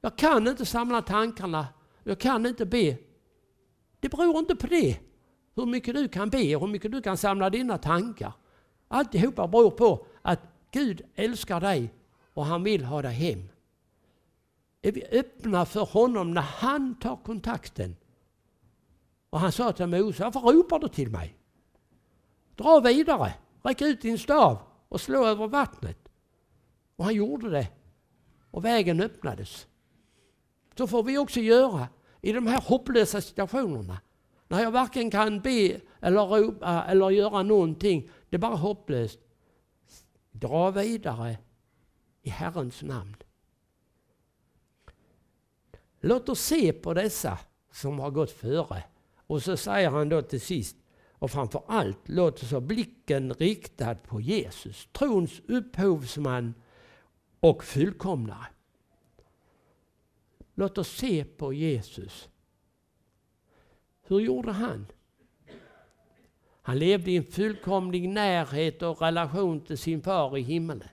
Jag 0.00 0.16
kan 0.16 0.48
inte 0.48 0.66
samla 0.66 1.02
tankarna. 1.02 1.66
Jag 2.04 2.18
kan 2.18 2.46
inte 2.46 2.66
be. 2.66 2.96
Det 4.00 4.08
beror 4.08 4.38
inte 4.38 4.56
på 4.56 4.66
det. 4.66 4.98
Hur 5.54 5.66
mycket 5.66 5.94
du 5.94 6.08
kan 6.08 6.30
be 6.30 6.56
och 6.56 6.60
hur 6.60 6.68
mycket 6.68 6.92
du 6.92 7.02
kan 7.02 7.16
samla 7.16 7.50
dina 7.50 7.78
tankar. 7.78 8.32
Alltihopa 8.88 9.48
beror 9.48 9.70
på 9.70 10.06
att 10.22 10.40
Gud 10.70 11.02
älskar 11.14 11.60
dig 11.60 11.94
och 12.34 12.44
han 12.44 12.62
vill 12.62 12.84
ha 12.84 13.02
dig 13.02 13.14
hem. 13.14 13.48
Är 14.82 14.92
vi 14.92 15.04
öppna 15.04 15.66
för 15.66 15.84
honom 15.84 16.34
när 16.34 16.42
han 16.42 16.94
tar 16.94 17.16
kontakten? 17.16 17.96
Och 19.30 19.40
han 19.40 19.52
sa 19.52 19.72
till 19.72 19.86
Mose, 19.86 20.24
varför 20.24 20.40
ropar 20.40 20.78
du 20.78 20.88
till 20.88 21.10
mig? 21.10 21.36
Dra 22.56 22.80
vidare, 22.80 23.34
räck 23.62 23.80
ut 23.80 24.02
din 24.02 24.18
stav 24.18 24.58
och 24.88 25.00
slå 25.00 25.26
över 25.26 25.48
vattnet. 25.48 26.07
Och 26.98 27.04
han 27.04 27.14
gjorde 27.14 27.50
det. 27.50 27.68
Och 28.50 28.64
vägen 28.64 29.00
öppnades. 29.00 29.66
Så 30.76 30.86
får 30.86 31.02
vi 31.02 31.18
också 31.18 31.40
göra 31.40 31.88
i 32.20 32.32
de 32.32 32.46
här 32.46 32.60
hopplösa 32.60 33.20
situationerna. 33.20 34.00
När 34.48 34.62
jag 34.62 34.70
varken 34.70 35.10
kan 35.10 35.40
be 35.40 35.80
eller 36.00 36.26
ropa 36.26 36.84
eller 36.88 37.10
göra 37.10 37.42
någonting. 37.42 38.10
Det 38.28 38.36
är 38.36 38.40
bara 38.40 38.56
hopplöst. 38.56 39.18
Dra 40.30 40.70
vidare 40.70 41.38
i 42.22 42.30
Herrens 42.30 42.82
namn. 42.82 43.16
Låt 46.00 46.28
oss 46.28 46.40
se 46.40 46.72
på 46.72 46.94
dessa 46.94 47.38
som 47.72 47.98
har 47.98 48.10
gått 48.10 48.30
före. 48.30 48.82
Och 49.16 49.42
så 49.42 49.56
säger 49.56 49.90
han 49.90 50.08
då 50.08 50.22
till 50.22 50.40
sist, 50.40 50.76
och 51.12 51.30
framför 51.30 51.62
allt 51.66 51.98
låt 52.04 52.42
oss 52.42 52.50
ha 52.50 52.60
blicken 52.60 53.34
riktad 53.34 53.94
på 53.94 54.20
Jesus, 54.20 54.88
trons 54.92 55.40
upphovsman 55.48 56.54
och 57.40 57.64
fullkomnare. 57.64 58.46
Låt 60.54 60.78
oss 60.78 60.88
se 60.88 61.24
på 61.24 61.52
Jesus. 61.52 62.28
Hur 64.02 64.20
gjorde 64.20 64.52
han? 64.52 64.86
Han 66.62 66.78
levde 66.78 67.10
i 67.10 67.16
en 67.16 67.24
fullkomlig 67.24 68.08
närhet 68.08 68.82
och 68.82 69.02
relation 69.02 69.60
till 69.60 69.78
sin 69.78 70.02
far 70.02 70.36
i 70.36 70.40
himmelen. 70.40 70.88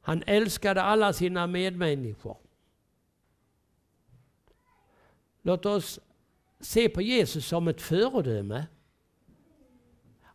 Han 0.00 0.22
älskade 0.26 0.82
alla 0.82 1.12
sina 1.12 1.46
medmänniskor. 1.46 2.36
Låt 5.42 5.66
oss 5.66 6.00
se 6.60 6.88
på 6.88 7.02
Jesus 7.02 7.46
som 7.46 7.68
ett 7.68 7.82
föredöme. 7.82 8.66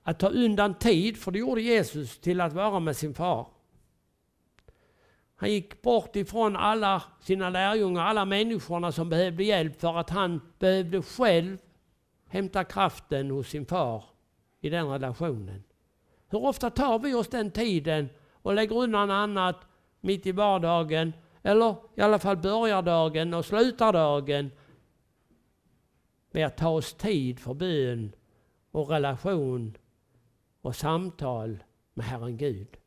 Att 0.03 0.19
ta 0.19 0.29
undan 0.29 0.73
tid, 0.73 1.17
för 1.17 1.31
det 1.31 1.39
gjorde 1.39 1.61
Jesus, 1.61 2.19
till 2.19 2.41
att 2.41 2.53
vara 2.53 2.79
med 2.79 2.97
sin 2.97 3.13
far. 3.13 3.47
Han 5.35 5.51
gick 5.51 5.81
bort 5.81 6.15
ifrån 6.15 6.55
alla 6.55 7.03
sina 7.21 7.49
lärjungar, 7.49 8.01
alla 8.01 8.25
människorna 8.25 8.91
som 8.91 9.09
behövde 9.09 9.43
hjälp 9.43 9.81
för 9.81 9.97
att 9.97 10.09
han 10.09 10.41
behövde 10.59 11.01
själv 11.01 11.57
hämta 12.27 12.63
kraften 12.63 13.31
hos 13.31 13.47
sin 13.49 13.65
far 13.65 14.03
i 14.61 14.69
den 14.69 14.87
relationen. 14.87 15.63
Hur 16.29 16.45
ofta 16.45 16.69
tar 16.69 16.99
vi 16.99 17.13
oss 17.13 17.27
den 17.27 17.51
tiden 17.51 18.09
och 18.31 18.53
lägger 18.53 18.75
undan 18.75 19.11
annat 19.11 19.57
mitt 20.01 20.25
i 20.25 20.31
vardagen 20.31 21.13
eller 21.41 21.75
i 21.95 22.01
alla 22.01 22.19
fall 22.19 22.37
börjar 22.37 22.81
dagen 22.81 23.33
och 23.33 23.45
slutar 23.45 23.93
dagen 23.93 24.51
med 26.31 26.45
att 26.45 26.57
ta 26.57 26.69
oss 26.69 26.93
tid 26.93 27.39
för 27.39 27.53
bön 27.53 28.11
och 28.71 28.89
relation 28.89 29.77
och 30.61 30.75
samtal 30.75 31.63
med 31.93 32.05
Herren 32.05 32.37
Gud. 32.37 32.77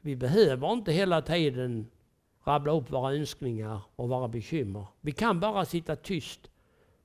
Vi 0.00 0.16
behöver 0.16 0.72
inte 0.72 0.92
hela 0.92 1.22
tiden 1.22 1.90
rabbla 2.44 2.72
upp 2.72 2.90
våra 2.90 3.14
önskningar 3.14 3.80
och 3.96 4.08
våra 4.08 4.28
bekymmer. 4.28 4.86
Vi 5.00 5.12
kan 5.12 5.40
bara 5.40 5.64
sitta 5.64 5.96
tyst. 5.96 6.50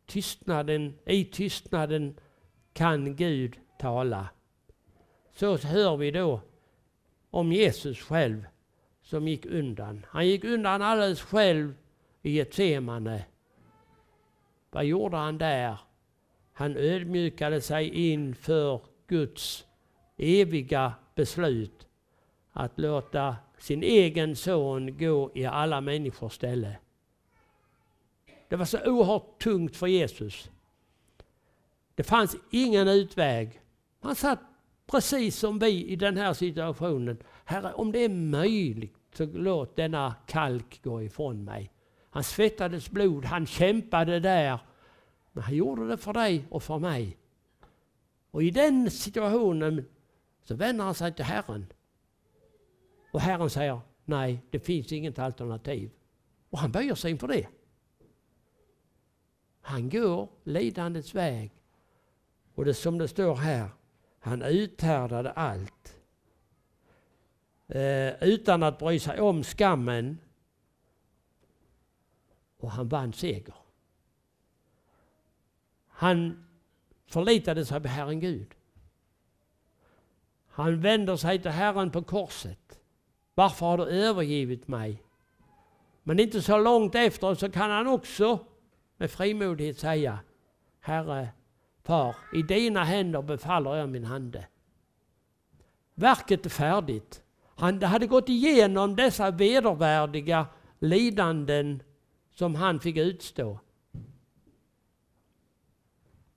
Tystnaden, 0.06 1.00
I 1.06 1.26
tystnaden 1.26 2.20
kan 2.74 3.16
Gud 3.16 3.60
tala. 3.80 4.30
Så 5.32 5.58
hör 5.58 5.98
vi 5.98 6.12
då 6.12 6.42
om 7.30 7.52
Jesus 7.52 8.00
själv 8.00 8.46
som 9.02 9.28
gick 9.28 9.46
undan. 9.46 10.06
Han 10.10 10.28
gick 10.28 10.44
undan 10.44 10.82
alldeles 10.82 11.22
själv 11.22 11.74
i 12.22 12.32
Getsemane. 12.32 13.26
Vad 14.72 14.86
gjorde 14.86 15.18
han 15.18 15.38
där? 15.38 15.78
Han 16.60 16.78
ödmjukade 16.78 17.62
sig 17.62 18.12
inför 18.12 18.82
Guds 19.08 19.66
eviga 20.18 20.94
beslut 21.16 21.88
att 22.52 22.80
låta 22.80 23.36
sin 23.58 23.84
egen 23.84 24.36
son 24.36 24.98
gå 24.98 25.32
i 25.36 25.46
alla 25.46 25.82
människors 25.82 26.34
ställe. 26.34 26.78
Det 28.48 28.56
var 28.56 28.66
så 28.66 28.78
oerhört 28.86 29.40
tungt 29.40 29.76
för 29.76 29.88
Jesus. 29.88 30.50
Det 31.96 32.04
fanns 32.04 32.36
ingen 32.52 32.88
utväg. 32.88 33.62
Han 34.02 34.16
satt 34.16 34.40
precis 34.88 35.36
som 35.36 35.60
vi 35.60 35.86
i 35.86 35.96
den 35.96 36.18
här 36.18 36.34
situationen. 36.34 37.18
Herre, 37.46 37.74
om 37.74 37.92
det 37.92 38.00
är 38.00 38.10
möjligt 38.10 38.96
så 39.14 39.26
låt 39.26 39.76
denna 39.76 40.16
kalk 40.28 40.84
gå 40.84 41.04
ifrån 41.04 41.44
mig. 41.44 41.72
Han 42.10 42.24
svettades 42.24 42.90
blod, 42.90 43.26
han 43.26 43.46
kämpade 43.46 44.20
där. 44.20 44.60
Men 45.32 45.44
han 45.44 45.56
gjorde 45.56 45.88
det 45.88 45.98
för 45.98 46.14
dig 46.14 46.46
och 46.50 46.64
för 46.64 46.80
mig. 46.80 47.18
Och 48.32 48.44
i 48.44 48.52
den 48.52 48.92
situationen 48.92 49.86
så 50.44 50.56
vänder 50.56 50.86
han 50.86 50.96
sig 50.96 51.14
till 51.14 51.26
Herren. 51.26 51.66
Och 53.12 53.22
Herren 53.22 53.50
säger, 53.50 53.80
nej, 54.06 54.42
det 54.50 54.60
finns 54.60 54.92
inget 54.92 55.20
alternativ. 55.20 55.92
Och 56.50 56.60
han 56.60 56.72
böjer 56.72 56.96
sig 56.96 57.12
inför 57.12 57.28
det. 57.28 57.48
Han 59.62 59.90
går 59.90 60.30
lidandets 60.44 61.16
väg. 61.16 61.52
Och 62.56 62.66
det 62.66 62.74
som 62.74 62.98
det 62.98 63.08
står 63.08 63.36
här, 63.36 63.70
han 64.20 64.42
uthärdade 64.42 65.32
allt. 65.32 65.96
Eh, 67.68 68.24
utan 68.24 68.64
att 68.64 68.80
bry 68.80 69.00
sig 69.00 69.20
om 69.20 69.44
skammen. 69.44 70.18
Och 72.58 72.72
han 72.72 72.90
vann 72.90 73.14
seger. 73.14 73.59
Han 76.00 76.46
förlitade 77.08 77.66
sig 77.66 77.82
på 77.82 77.88
Herren 77.88 78.20
Gud. 78.20 78.56
Han 80.48 80.82
vänder 80.82 81.16
sig 81.16 81.42
till 81.42 81.52
Herren 81.52 81.92
på 81.92 82.02
korset. 82.02 82.80
Varför 83.36 83.66
har 83.66 83.78
du 83.78 83.84
övergivit 83.84 84.68
mig? 84.68 85.04
Men 86.04 86.20
inte 86.20 86.42
så 86.42 86.58
långt 86.58 86.96
efter 86.96 87.36
så 87.36 87.52
kan 87.52 87.72
han 87.72 87.88
också 87.88 88.46
med 88.98 89.12
frimodighet 89.12 89.80
säga 89.80 90.20
Herre, 90.80 91.30
Far, 91.84 92.16
i 92.34 92.42
dina 92.42 92.84
händer 92.84 93.22
befaller 93.22 93.76
jag 93.76 93.90
min 93.90 94.06
hande. 94.06 94.48
Verket 95.96 96.46
är 96.46 96.50
färdigt. 96.50 97.24
Han 97.56 97.84
hade 97.84 98.08
gått 98.08 98.30
igenom 98.30 98.96
dessa 98.96 99.32
vedervärdiga 99.32 100.48
lidanden 100.80 101.84
som 102.32 102.56
han 102.56 102.80
fick 102.80 102.98
utstå. 102.98 103.60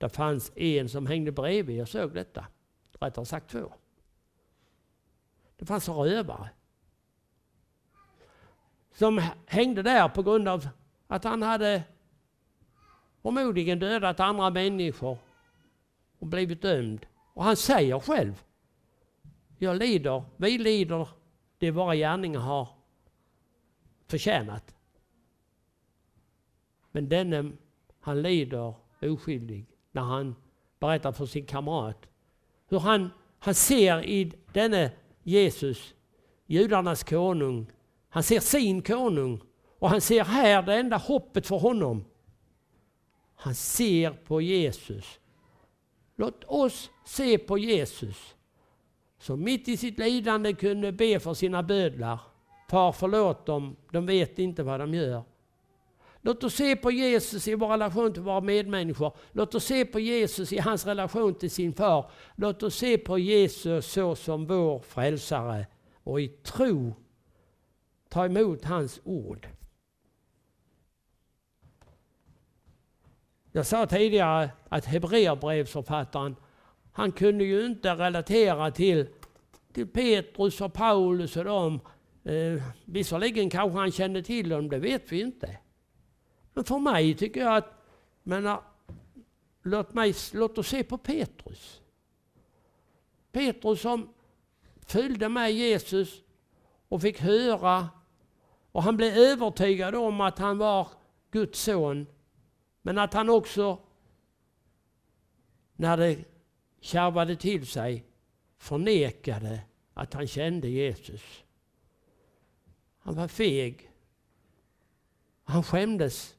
Det 0.03 0.09
fanns 0.09 0.51
en 0.55 0.89
som 0.89 1.07
hängde 1.07 1.31
bredvid, 1.31 1.77
jag 1.77 1.87
såg 1.87 2.13
detta. 2.13 2.45
Rättare 2.99 3.25
sagt 3.25 3.49
två. 3.49 3.73
Det 5.57 5.65
fanns 5.65 5.87
en 5.87 5.95
rövare. 5.95 6.49
Som 8.93 9.21
hängde 9.45 9.81
där 9.81 10.09
på 10.09 10.23
grund 10.23 10.47
av 10.47 10.67
att 11.07 11.23
han 11.23 11.41
hade 11.41 11.83
förmodligen 13.21 13.79
dödat 13.79 14.19
andra 14.19 14.49
människor 14.49 15.17
och 16.19 16.27
blivit 16.27 16.61
dömd. 16.61 17.05
Och 17.33 17.43
han 17.43 17.57
säger 17.57 17.99
själv, 17.99 18.43
jag 19.57 19.77
lider, 19.77 20.23
vi 20.37 20.57
lider 20.57 21.07
det 21.57 21.71
våra 21.71 21.95
gärningar 21.95 22.39
har 22.39 22.67
förtjänat. 24.07 24.75
Men 26.91 27.09
denne, 27.09 27.51
han 27.99 28.21
lider 28.21 28.73
oskyldig 29.01 29.72
när 29.93 30.01
han 30.01 30.35
berättar 30.79 31.11
för 31.11 31.25
sin 31.25 31.45
kamrat 31.45 32.07
hur 32.73 32.79
han, 32.79 33.09
han 33.39 33.55
ser 33.55 34.05
i 34.05 34.31
denne 34.53 34.91
Jesus, 35.23 35.93
judarnas 36.45 37.03
konung, 37.03 37.71
han 38.09 38.23
ser 38.23 38.39
sin 38.39 38.81
konung 38.81 39.41
och 39.79 39.89
han 39.89 40.01
ser 40.01 40.23
här 40.23 40.61
det 40.61 40.75
enda 40.75 40.97
hoppet 40.97 41.47
för 41.47 41.57
honom. 41.57 42.05
Han 43.35 43.55
ser 43.55 44.11
på 44.11 44.41
Jesus. 44.41 45.19
Låt 46.15 46.43
oss 46.43 46.89
se 47.05 47.37
på 47.37 47.57
Jesus 47.57 48.35
som 49.19 49.43
mitt 49.43 49.67
i 49.67 49.77
sitt 49.77 49.99
lidande 49.99 50.53
kunde 50.53 50.91
be 50.91 51.19
för 51.19 51.33
sina 51.33 51.63
bödlar. 51.63 52.19
Far 52.69 52.91
förlåt 52.91 53.45
dem, 53.45 53.75
de 53.91 54.05
vet 54.05 54.39
inte 54.39 54.63
vad 54.63 54.79
de 54.79 54.93
gör. 54.93 55.23
Låt 56.25 56.43
oss 56.43 56.55
se 56.55 56.75
på 56.75 56.91
Jesus 56.91 57.47
i 57.47 57.55
vår 57.55 57.67
relation 57.67 58.13
till 58.13 58.21
våra 58.21 58.41
medmänniskor. 58.41 59.15
Låt 59.31 59.55
oss 59.55 59.65
se 59.65 59.85
på 59.85 59.99
Jesus 59.99 60.53
i 60.53 60.59
hans 60.59 60.85
relation 60.85 61.35
till 61.35 61.51
sin 61.51 61.73
far. 61.73 62.11
Låt 62.35 62.63
oss 62.63 62.75
se 62.75 62.97
på 62.97 63.19
Jesus 63.19 63.91
så 63.91 64.15
som 64.15 64.45
vår 64.45 64.79
frälsare 64.79 65.67
och 66.03 66.21
i 66.21 66.27
tro 66.27 66.95
ta 68.09 68.25
emot 68.25 68.65
hans 68.65 69.01
ord. 69.03 69.47
Jag 73.51 73.65
sa 73.65 73.85
tidigare 73.85 74.49
att 74.69 74.85
Hebreerbrevsförfattaren, 74.85 76.35
han 76.91 77.11
kunde 77.11 77.43
ju 77.43 77.65
inte 77.65 77.95
relatera 77.95 78.71
till, 78.71 79.07
till 79.73 79.87
Petrus 79.87 80.61
och 80.61 80.73
Paulus 80.73 81.37
och 81.37 81.45
dem. 81.45 81.79
Eh, 82.23 82.63
visserligen 82.85 83.49
kanske 83.49 83.79
han 83.79 83.91
kände 83.91 84.23
till 84.23 84.49
dem, 84.49 84.69
det 84.69 84.79
vet 84.79 85.11
vi 85.11 85.21
inte. 85.21 85.57
Men 86.53 86.63
för 86.63 86.79
mig 86.79 87.15
tycker 87.15 87.41
jag 87.41 87.57
att, 87.57 87.73
menar, 88.23 88.53
äh, 88.53 88.93
låt, 89.61 89.93
mig, 89.93 90.15
låt 90.33 90.57
oss 90.57 90.67
se 90.67 90.83
på 90.83 90.97
Petrus. 90.97 91.81
Petrus 93.31 93.81
som 93.81 94.09
följde 94.85 95.29
med 95.29 95.53
Jesus 95.53 96.21
och 96.87 97.01
fick 97.01 97.19
höra 97.19 97.89
och 98.71 98.83
han 98.83 98.97
blev 98.97 99.13
övertygad 99.13 99.95
om 99.95 100.21
att 100.21 100.39
han 100.39 100.57
var 100.57 100.87
Guds 101.31 101.59
son. 101.59 102.07
Men 102.81 102.97
att 102.97 103.13
han 103.13 103.29
också, 103.29 103.79
när 105.75 105.97
det 105.97 106.25
kärvade 106.79 107.35
till 107.35 107.67
sig, 107.67 108.05
förnekade 108.57 109.61
att 109.93 110.13
han 110.13 110.27
kände 110.27 110.67
Jesus. 110.67 111.43
Han 112.99 113.15
var 113.15 113.27
feg. 113.27 113.91
Han 115.43 115.63
skämdes 115.63 116.35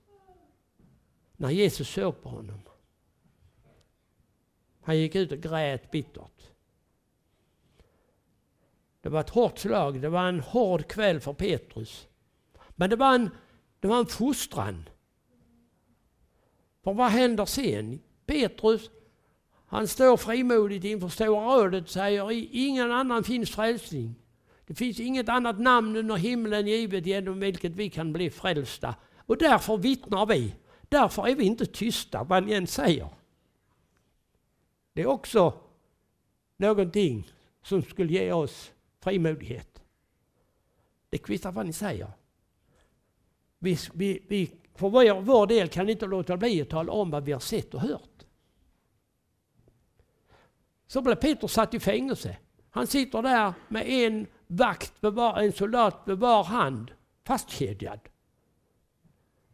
när 1.36 1.50
Jesus 1.50 1.88
såg 1.88 2.22
på 2.22 2.28
honom. 2.28 2.60
Han 4.80 4.98
gick 4.98 5.14
ut 5.14 5.32
och 5.32 5.38
grät 5.38 5.90
bittert. 5.90 6.42
Det 9.00 9.08
var 9.08 9.20
ett 9.20 9.30
hårt 9.30 9.58
slag, 9.58 10.00
det 10.00 10.08
var 10.08 10.28
en 10.28 10.40
hård 10.40 10.86
kväll 10.88 11.20
för 11.20 11.32
Petrus. 11.32 12.06
Men 12.68 12.90
det 12.90 12.96
var 12.96 13.14
en, 13.14 13.30
det 13.80 13.88
var 13.88 13.98
en 13.98 14.06
fostran. 14.06 14.88
För 16.84 16.92
vad 16.92 17.10
händer 17.10 17.44
sen? 17.44 18.00
Petrus, 18.26 18.90
han 19.66 19.88
står 19.88 20.16
frimodigt 20.16 20.84
inför 20.84 21.08
Stora 21.08 21.64
rådet 21.64 21.84
och 21.84 21.90
säger 21.90 22.30
ingen 22.56 22.92
annan 22.92 23.24
finns 23.24 23.50
frälsning. 23.50 24.14
Det 24.66 24.74
finns 24.74 25.00
inget 25.00 25.28
annat 25.28 25.60
namn 25.60 25.96
under 25.96 26.16
himlen 26.16 26.66
givet 26.66 27.06
genom 27.06 27.40
vilket 27.40 27.72
vi 27.72 27.90
kan 27.90 28.12
bli 28.12 28.30
frälsta. 28.30 28.94
Och 29.26 29.36
därför 29.36 29.76
vittnar 29.76 30.26
vi. 30.26 30.54
Därför 30.88 31.28
är 31.28 31.34
vi 31.34 31.44
inte 31.44 31.66
tysta 31.66 32.24
vad 32.24 32.46
ni 32.46 32.52
än 32.52 32.66
säger. 32.66 33.08
Det 34.92 35.02
är 35.02 35.06
också 35.06 35.60
någonting 36.56 37.32
som 37.62 37.82
skulle 37.82 38.12
ge 38.12 38.32
oss 38.32 38.72
frimodighet. 39.00 39.82
Det 41.10 41.18
kvittar 41.18 41.52
vad 41.52 41.66
ni 41.66 41.72
säger. 41.72 42.10
Vi, 43.58 43.78
vi, 43.92 44.26
vi, 44.28 44.50
för 44.74 44.88
vår, 44.88 45.20
vår 45.20 45.46
del 45.46 45.68
kan 45.68 45.88
inte 45.88 46.06
låta 46.06 46.36
bli 46.36 46.62
att 46.62 46.70
tala 46.70 46.92
om 46.92 47.10
vad 47.10 47.24
vi 47.24 47.32
har 47.32 47.40
sett 47.40 47.74
och 47.74 47.80
hört. 47.80 48.24
Så 50.86 51.02
blev 51.02 51.14
Petrus 51.14 51.52
satt 51.52 51.74
i 51.74 51.80
fängelse. 51.80 52.36
Han 52.70 52.86
sitter 52.86 53.22
där 53.22 53.52
med 53.68 53.88
en 53.88 54.26
vakt, 54.46 55.00
bevar, 55.00 55.40
en 55.40 55.52
soldat 55.52 56.06
med 56.06 56.18
var 56.18 56.44
hand, 56.44 56.90
fastkedjad. 57.24 58.00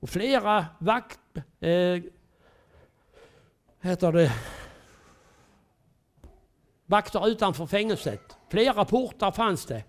Och 0.01 0.11
flera 0.11 0.67
vakt... 0.79 1.21
Eh, 1.61 2.03
heter 3.81 4.13
det? 4.13 4.33
Vakter 6.87 7.29
utanför 7.29 7.67
fängelset. 7.67 8.37
Flera 8.49 8.85
portar 8.85 9.33
fanns 9.33 9.67
det. 9.67 9.85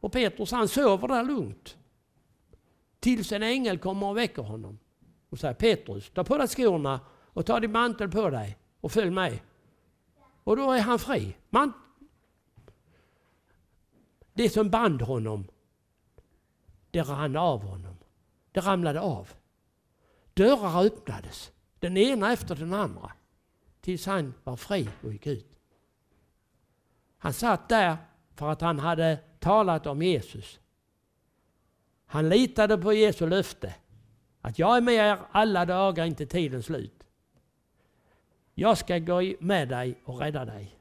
Och 0.00 0.12
Petrus 0.12 0.52
han 0.52 0.68
sover 0.68 1.08
där 1.08 1.24
lugnt. 1.24 1.76
Tills 3.00 3.32
en 3.32 3.42
ängel 3.42 3.78
kommer 3.78 4.06
och 4.06 4.16
väcker 4.16 4.42
honom 4.42 4.78
och 5.30 5.38
säger 5.38 5.54
Petrus, 5.54 6.10
ta 6.10 6.24
på 6.24 6.38
dig 6.38 6.48
skorna 6.48 7.00
och 7.32 7.46
ta 7.46 7.60
din 7.60 7.72
mantel 7.72 8.10
på 8.10 8.30
dig 8.30 8.58
och 8.80 8.92
följ 8.92 9.10
mig. 9.10 9.42
Och 10.44 10.56
då 10.56 10.72
är 10.72 10.80
han 10.80 10.98
fri. 10.98 11.36
Man... 11.50 11.72
Det 14.32 14.50
som 14.50 14.70
band 14.70 15.02
honom, 15.02 15.46
det 16.90 17.02
rann 17.02 17.36
av 17.36 17.62
honom. 17.62 17.96
Det 18.52 18.60
ramlade 18.60 19.00
av. 19.00 19.28
Dörrar 20.40 20.84
öppnades, 20.84 21.52
den 21.78 21.96
ena 21.96 22.32
efter 22.32 22.54
den 22.54 22.74
andra, 22.74 23.12
tills 23.80 24.06
han 24.06 24.34
var 24.44 24.56
fri 24.56 24.88
och 25.02 25.12
gick 25.12 25.26
ut. 25.26 25.60
Han 27.18 27.32
satt 27.32 27.68
där 27.68 27.96
för 28.34 28.48
att 28.50 28.60
han 28.60 28.78
hade 28.78 29.18
talat 29.38 29.86
om 29.86 30.02
Jesus. 30.02 30.60
Han 32.06 32.28
litade 32.28 32.78
på 32.78 32.92
Jesu 32.92 33.26
löfte 33.26 33.74
att 34.40 34.58
jag 34.58 34.76
är 34.76 34.80
med 34.80 34.94
er 34.94 35.18
alla 35.30 35.66
dagar 35.66 36.04
inte 36.04 36.26
tidens 36.26 36.66
slut. 36.66 37.04
Jag 38.54 38.78
ska 38.78 38.98
gå 38.98 39.32
med 39.40 39.68
dig 39.68 40.00
och 40.04 40.20
rädda 40.20 40.44
dig. 40.44 40.78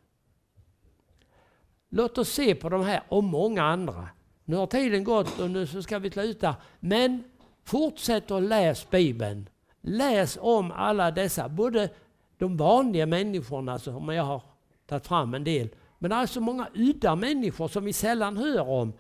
Låt 1.89 2.17
oss 2.17 2.30
se 2.30 2.56
på 2.56 2.69
de 2.69 2.84
här 2.84 3.04
och 3.10 3.24
många 3.24 3.63
andra. 3.63 4.10
Nu 4.45 4.56
har 4.56 4.67
tiden 4.67 5.04
gått 5.04 5.39
och 5.39 5.50
nu 5.50 5.67
så 5.67 5.84
ska 5.84 6.00
vi 6.00 6.12
sluta. 6.12 6.56
Men 6.80 7.24
fortsätt 7.69 8.32
att 8.32 8.43
läs 8.43 8.89
Bibeln. 8.89 9.49
Läs 9.82 10.38
om 10.41 10.71
alla 10.71 11.12
dessa, 11.12 11.49
både 11.49 11.89
de 12.38 12.58
vanliga 12.58 13.05
människorna 13.05 13.79
som 13.79 14.10
jag 14.10 14.23
har 14.23 14.41
tagit 14.88 15.08
fram 15.08 15.34
en 15.34 15.43
del, 15.43 15.69
men 15.99 16.10
det 16.10 16.15
är 16.15 16.25
så 16.25 16.41
många 16.41 16.67
udda 16.73 17.15
människor 17.15 17.67
som 17.67 17.86
vi 17.86 17.93
sällan 17.93 18.38
hör 18.38 18.69
om, 18.69 18.93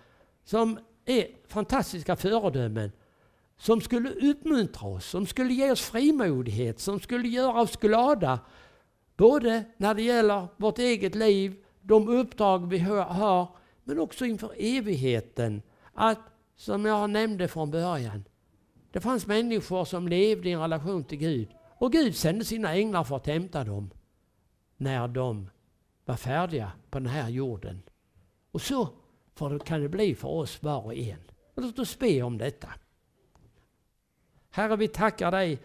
som 0.43 0.79
är 1.05 1.27
fantastiska 1.47 2.15
föredömen 2.15 2.91
som 3.59 3.81
skulle 3.81 4.09
uppmuntra 4.09 4.87
oss, 4.87 5.05
som 5.05 5.25
skulle 5.25 5.53
ge 5.53 5.71
oss 5.71 5.81
frimodighet, 5.81 6.79
som 6.79 6.99
skulle 6.99 7.27
göra 7.27 7.61
oss 7.61 7.77
glada. 7.77 8.39
Både 9.17 9.63
när 9.77 9.93
det 9.93 10.01
gäller 10.01 10.47
vårt 10.57 10.79
eget 10.79 11.15
liv, 11.15 11.55
de 11.81 12.07
uppdrag 12.07 12.69
vi 12.69 12.79
har, 12.79 13.47
men 13.83 13.99
också 13.99 14.25
inför 14.25 14.51
evigheten. 14.57 15.61
Att, 15.93 16.19
som 16.55 16.85
jag 16.85 17.09
nämnde 17.09 17.47
från 17.47 17.71
början, 17.71 18.23
det 18.91 18.99
fanns 18.99 19.27
människor 19.27 19.85
som 19.85 20.07
levde 20.07 20.49
i 20.49 20.51
en 20.51 20.61
relation 20.61 21.03
till 21.03 21.17
Gud. 21.17 21.47
Och 21.77 21.91
Gud 21.91 22.15
sände 22.15 22.45
sina 22.45 22.75
änglar 22.75 23.03
för 23.03 23.15
att 23.15 23.27
hämta 23.27 23.63
dem 23.63 23.89
när 24.77 25.07
de 25.07 25.49
var 26.05 26.15
färdiga 26.15 26.71
på 26.89 26.99
den 26.99 27.07
här 27.07 27.29
jorden. 27.29 27.81
Och 28.51 28.61
så 28.61 28.89
kan 29.65 29.81
det 29.81 29.89
bli 29.89 30.15
för 30.15 30.27
oss 30.27 30.63
var 30.63 30.85
och 30.85 30.95
en. 30.95 31.19
låt 31.55 31.79
oss 31.79 31.99
be 31.99 32.21
om 32.21 32.37
detta. 32.37 32.69
Herre, 34.49 34.75
vi 34.75 34.87
tackar 34.87 35.31
dig 35.31 35.59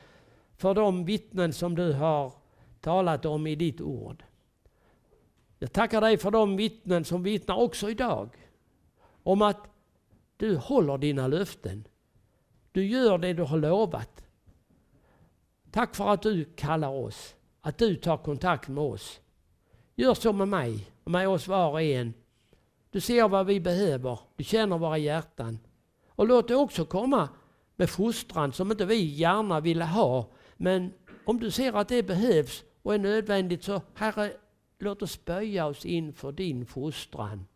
för 0.56 0.74
de 0.74 1.04
vittnen 1.04 1.52
som 1.52 1.74
du 1.74 1.92
har 1.92 2.32
talat 2.80 3.24
om 3.24 3.46
i 3.46 3.54
ditt 3.54 3.80
ord. 3.80 4.24
Jag 5.58 5.72
tackar 5.72 6.00
dig 6.00 6.18
för 6.18 6.30
de 6.30 6.56
vittnen 6.56 7.04
som 7.04 7.22
vittnar 7.22 7.56
också 7.56 7.90
idag 7.90 8.36
om 9.22 9.42
att 9.42 9.66
du 10.36 10.56
håller 10.56 10.98
dina 10.98 11.26
löften. 11.26 11.88
Du 12.74 12.86
gör 12.86 13.18
det 13.18 13.32
du 13.32 13.42
har 13.42 13.58
lovat. 13.58 14.24
Tack 15.70 15.94
för 15.96 16.08
att 16.08 16.22
du 16.22 16.44
kallar 16.44 16.88
oss 16.88 17.34
att 17.60 17.78
du 17.78 17.96
tar 17.96 18.16
kontakt 18.16 18.68
med 18.68 18.84
oss. 18.84 19.20
Gör 19.94 20.14
så 20.14 20.32
med 20.32 20.48
mig 20.48 20.90
och 21.04 21.10
med 21.10 21.28
oss 21.28 21.48
var 21.48 21.70
och 21.70 21.82
en. 21.82 22.14
Du 22.90 23.00
ser 23.00 23.28
vad 23.28 23.46
vi 23.46 23.60
behöver, 23.60 24.18
du 24.36 24.44
känner 24.44 24.78
våra 24.78 24.98
hjärtan. 24.98 25.58
Och 26.08 26.26
låt 26.26 26.48
det 26.48 26.56
också 26.56 26.84
komma 26.84 27.28
med 27.76 27.90
fostran 27.90 28.52
som 28.52 28.70
inte 28.70 28.86
vi 28.86 29.04
gärna 29.04 29.60
vill 29.60 29.82
ha. 29.82 30.30
Men 30.56 30.92
om 31.24 31.40
du 31.40 31.50
ser 31.50 31.72
att 31.72 31.88
det 31.88 32.02
behövs 32.02 32.64
och 32.82 32.94
är 32.94 32.98
nödvändigt 32.98 33.64
så 33.64 33.82
Herre, 33.94 34.32
låt 34.78 35.02
oss 35.02 35.24
böja 35.24 35.66
oss 35.66 35.84
inför 35.84 36.32
din 36.32 36.66
fostran 36.66 37.46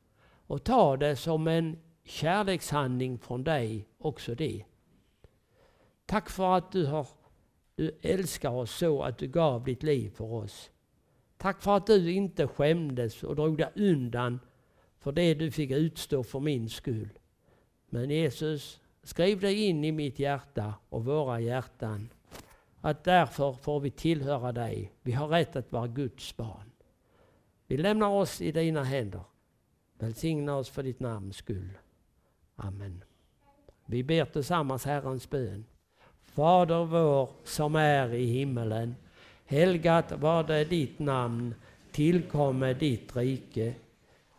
och 0.47 0.65
ta 0.65 0.97
det 0.97 1.17
som 1.17 1.49
en 1.49 1.79
kärlekshandling 2.05 3.19
från 3.19 3.45
dig 3.45 3.89
också 3.99 4.35
det. 4.35 4.65
Tack 6.09 6.31
för 6.31 6.57
att 6.57 6.73
du, 6.73 6.87
har, 6.87 7.07
du 7.75 7.99
älskar 8.03 8.51
oss 8.51 8.77
så 8.77 9.03
att 9.03 9.19
du 9.19 9.27
gav 9.27 9.65
ditt 9.65 9.83
liv 9.83 10.11
för 10.11 10.33
oss. 10.33 10.71
Tack 11.37 11.63
för 11.63 11.77
att 11.77 11.87
du 11.87 12.13
inte 12.13 12.47
skämdes 12.47 13.23
och 13.23 13.37
drog 13.37 13.59
dig 13.59 13.73
undan 13.75 14.41
för 14.99 15.13
det 15.13 15.35
du 15.35 15.51
fick 15.51 15.71
utstå 15.71 16.23
för 16.23 16.41
min 16.41 16.69
skull. 16.69 17.09
Men 17.89 18.11
Jesus, 18.11 18.81
skriv 19.03 19.41
dig 19.41 19.65
in 19.65 19.85
i 19.85 19.93
mitt 19.93 20.19
hjärta 20.19 20.75
och 20.89 21.05
våra 21.05 21.41
hjärtan. 21.41 22.09
Att 22.81 23.05
därför 23.05 23.53
får 23.53 23.81
vi 23.81 23.91
tillhöra 23.91 24.53
dig. 24.53 24.93
Vi 25.03 25.13
har 25.13 25.29
rätt 25.29 25.57
att 25.57 25.73
vara 25.73 25.87
Guds 25.87 26.37
barn. 26.37 26.71
Vi 27.67 27.77
lämnar 27.77 28.09
oss 28.09 28.41
i 28.41 28.53
dina 28.53 28.85
händer. 28.85 29.23
Välsigna 29.99 30.57
oss 30.57 30.69
för 30.69 30.83
ditt 30.83 31.01
namns 31.01 31.37
skull. 31.37 31.79
Amen. 32.57 33.05
Vi 33.87 34.03
ber 34.03 34.25
tillsammans 34.25 34.85
Herrens 34.85 35.31
bön. 35.31 35.65
Fader 36.39 36.85
vår 36.85 37.29
som 37.45 37.75
är 37.75 38.15
i 38.15 38.25
himmelen. 38.25 38.97
Helgat 39.47 40.13
var 40.13 40.43
det 40.43 40.65
ditt 40.65 40.99
namn. 40.99 41.55
Tillkomme 41.93 42.75
ditt 42.75 43.17
rike. 43.17 43.75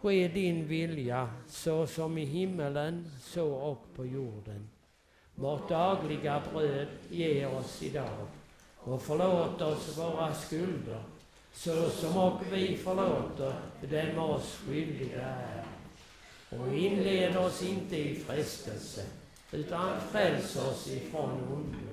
Ske 0.01 0.27
din 0.27 0.67
vilja 0.67 1.29
så 1.47 1.87
som 1.87 2.17
i 2.17 2.25
himmelen 2.25 3.11
så 3.21 3.53
och 3.53 3.85
på 3.95 4.05
jorden. 4.05 4.69
Vårt 5.35 5.69
dagliga 5.69 6.41
bröd 6.53 6.87
ge 7.09 7.45
oss 7.45 7.83
idag 7.83 8.27
och 8.77 9.01
förlåt 9.01 9.61
oss 9.61 9.97
våra 9.97 10.33
skulder 10.33 11.03
så 11.53 11.89
som 11.89 12.17
och 12.17 12.41
vi 12.51 12.77
förlåter 12.77 13.53
dem 13.81 14.23
oss 14.23 14.61
skyldiga 14.65 15.25
är. 15.25 15.63
Och 16.49 16.73
inled 16.73 17.37
oss 17.37 17.63
inte 17.63 17.97
i 17.97 18.15
frestelse 18.15 19.05
utan 19.51 20.01
fräls 20.11 20.55
oss 20.55 20.87
ifrån 20.87 21.31
ondo. 21.31 21.88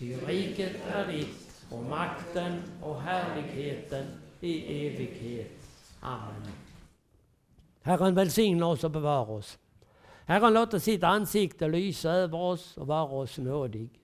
Ty 0.00 0.16
riket 0.16 0.76
är 0.86 1.12
ditt 1.12 1.66
och 1.70 1.84
makten 1.84 2.62
och 2.82 3.00
härligheten 3.00 4.06
i 4.40 4.86
evighet. 4.86 5.50
Amen. 6.00 6.52
Herren 7.82 8.14
välsigna 8.14 8.66
oss 8.66 8.84
och 8.84 8.90
bevara 8.90 9.30
oss. 9.30 9.58
Herren 10.24 10.54
låter 10.54 10.78
sitt 10.78 11.02
ansikte 11.02 11.68
lysa 11.68 12.10
över 12.10 12.38
oss 12.38 12.76
och 12.76 12.86
vara 12.86 13.12
oss 13.12 13.38
nådig. 13.38 14.00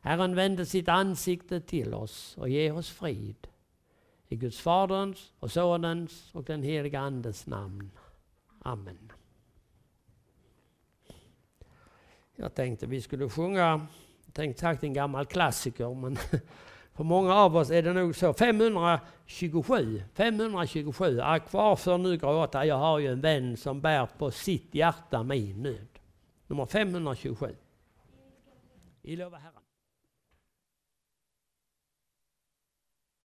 Herren 0.00 0.34
vände 0.34 0.66
sitt 0.66 0.88
ansikte 0.88 1.60
till 1.60 1.94
oss 1.94 2.36
och 2.36 2.48
ge 2.48 2.70
oss 2.70 2.90
frid. 2.90 3.48
I 4.28 4.36
Guds 4.36 4.60
Faderns 4.60 5.32
och 5.38 5.52
Sonens 5.52 6.30
och 6.34 6.44
den 6.44 6.62
heliga 6.62 7.00
Andes 7.00 7.46
namn. 7.46 7.90
Amen. 8.62 9.12
Jag 12.36 12.54
tänkte 12.54 12.86
vi 12.86 13.00
skulle 13.00 13.28
sjunga, 13.28 13.86
tänkt 14.32 14.58
sagt 14.58 14.82
en 14.82 14.92
gammal 14.92 15.26
klassiker, 15.26 15.94
men 15.94 16.16
för 16.94 17.04
många 17.04 17.34
av 17.34 17.56
oss 17.56 17.70
är 17.70 17.82
det 17.82 17.92
nog 17.92 18.16
så. 18.16 18.34
527, 18.34 20.02
527, 20.14 21.20
ack 21.20 21.52
varför 21.52 21.98
nu 21.98 22.16
gråta, 22.16 22.66
jag 22.66 22.76
har 22.76 22.98
ju 22.98 23.08
en 23.08 23.20
vän 23.20 23.56
som 23.56 23.80
bär 23.80 24.06
på 24.18 24.30
sitt 24.30 24.74
hjärta 24.74 25.22
min 25.22 25.62
nöd. 25.62 25.88
Nummer 26.46 26.66
527. 26.66 27.56
I 29.02 29.16
lova 29.16 29.38
Herren. 29.38 29.61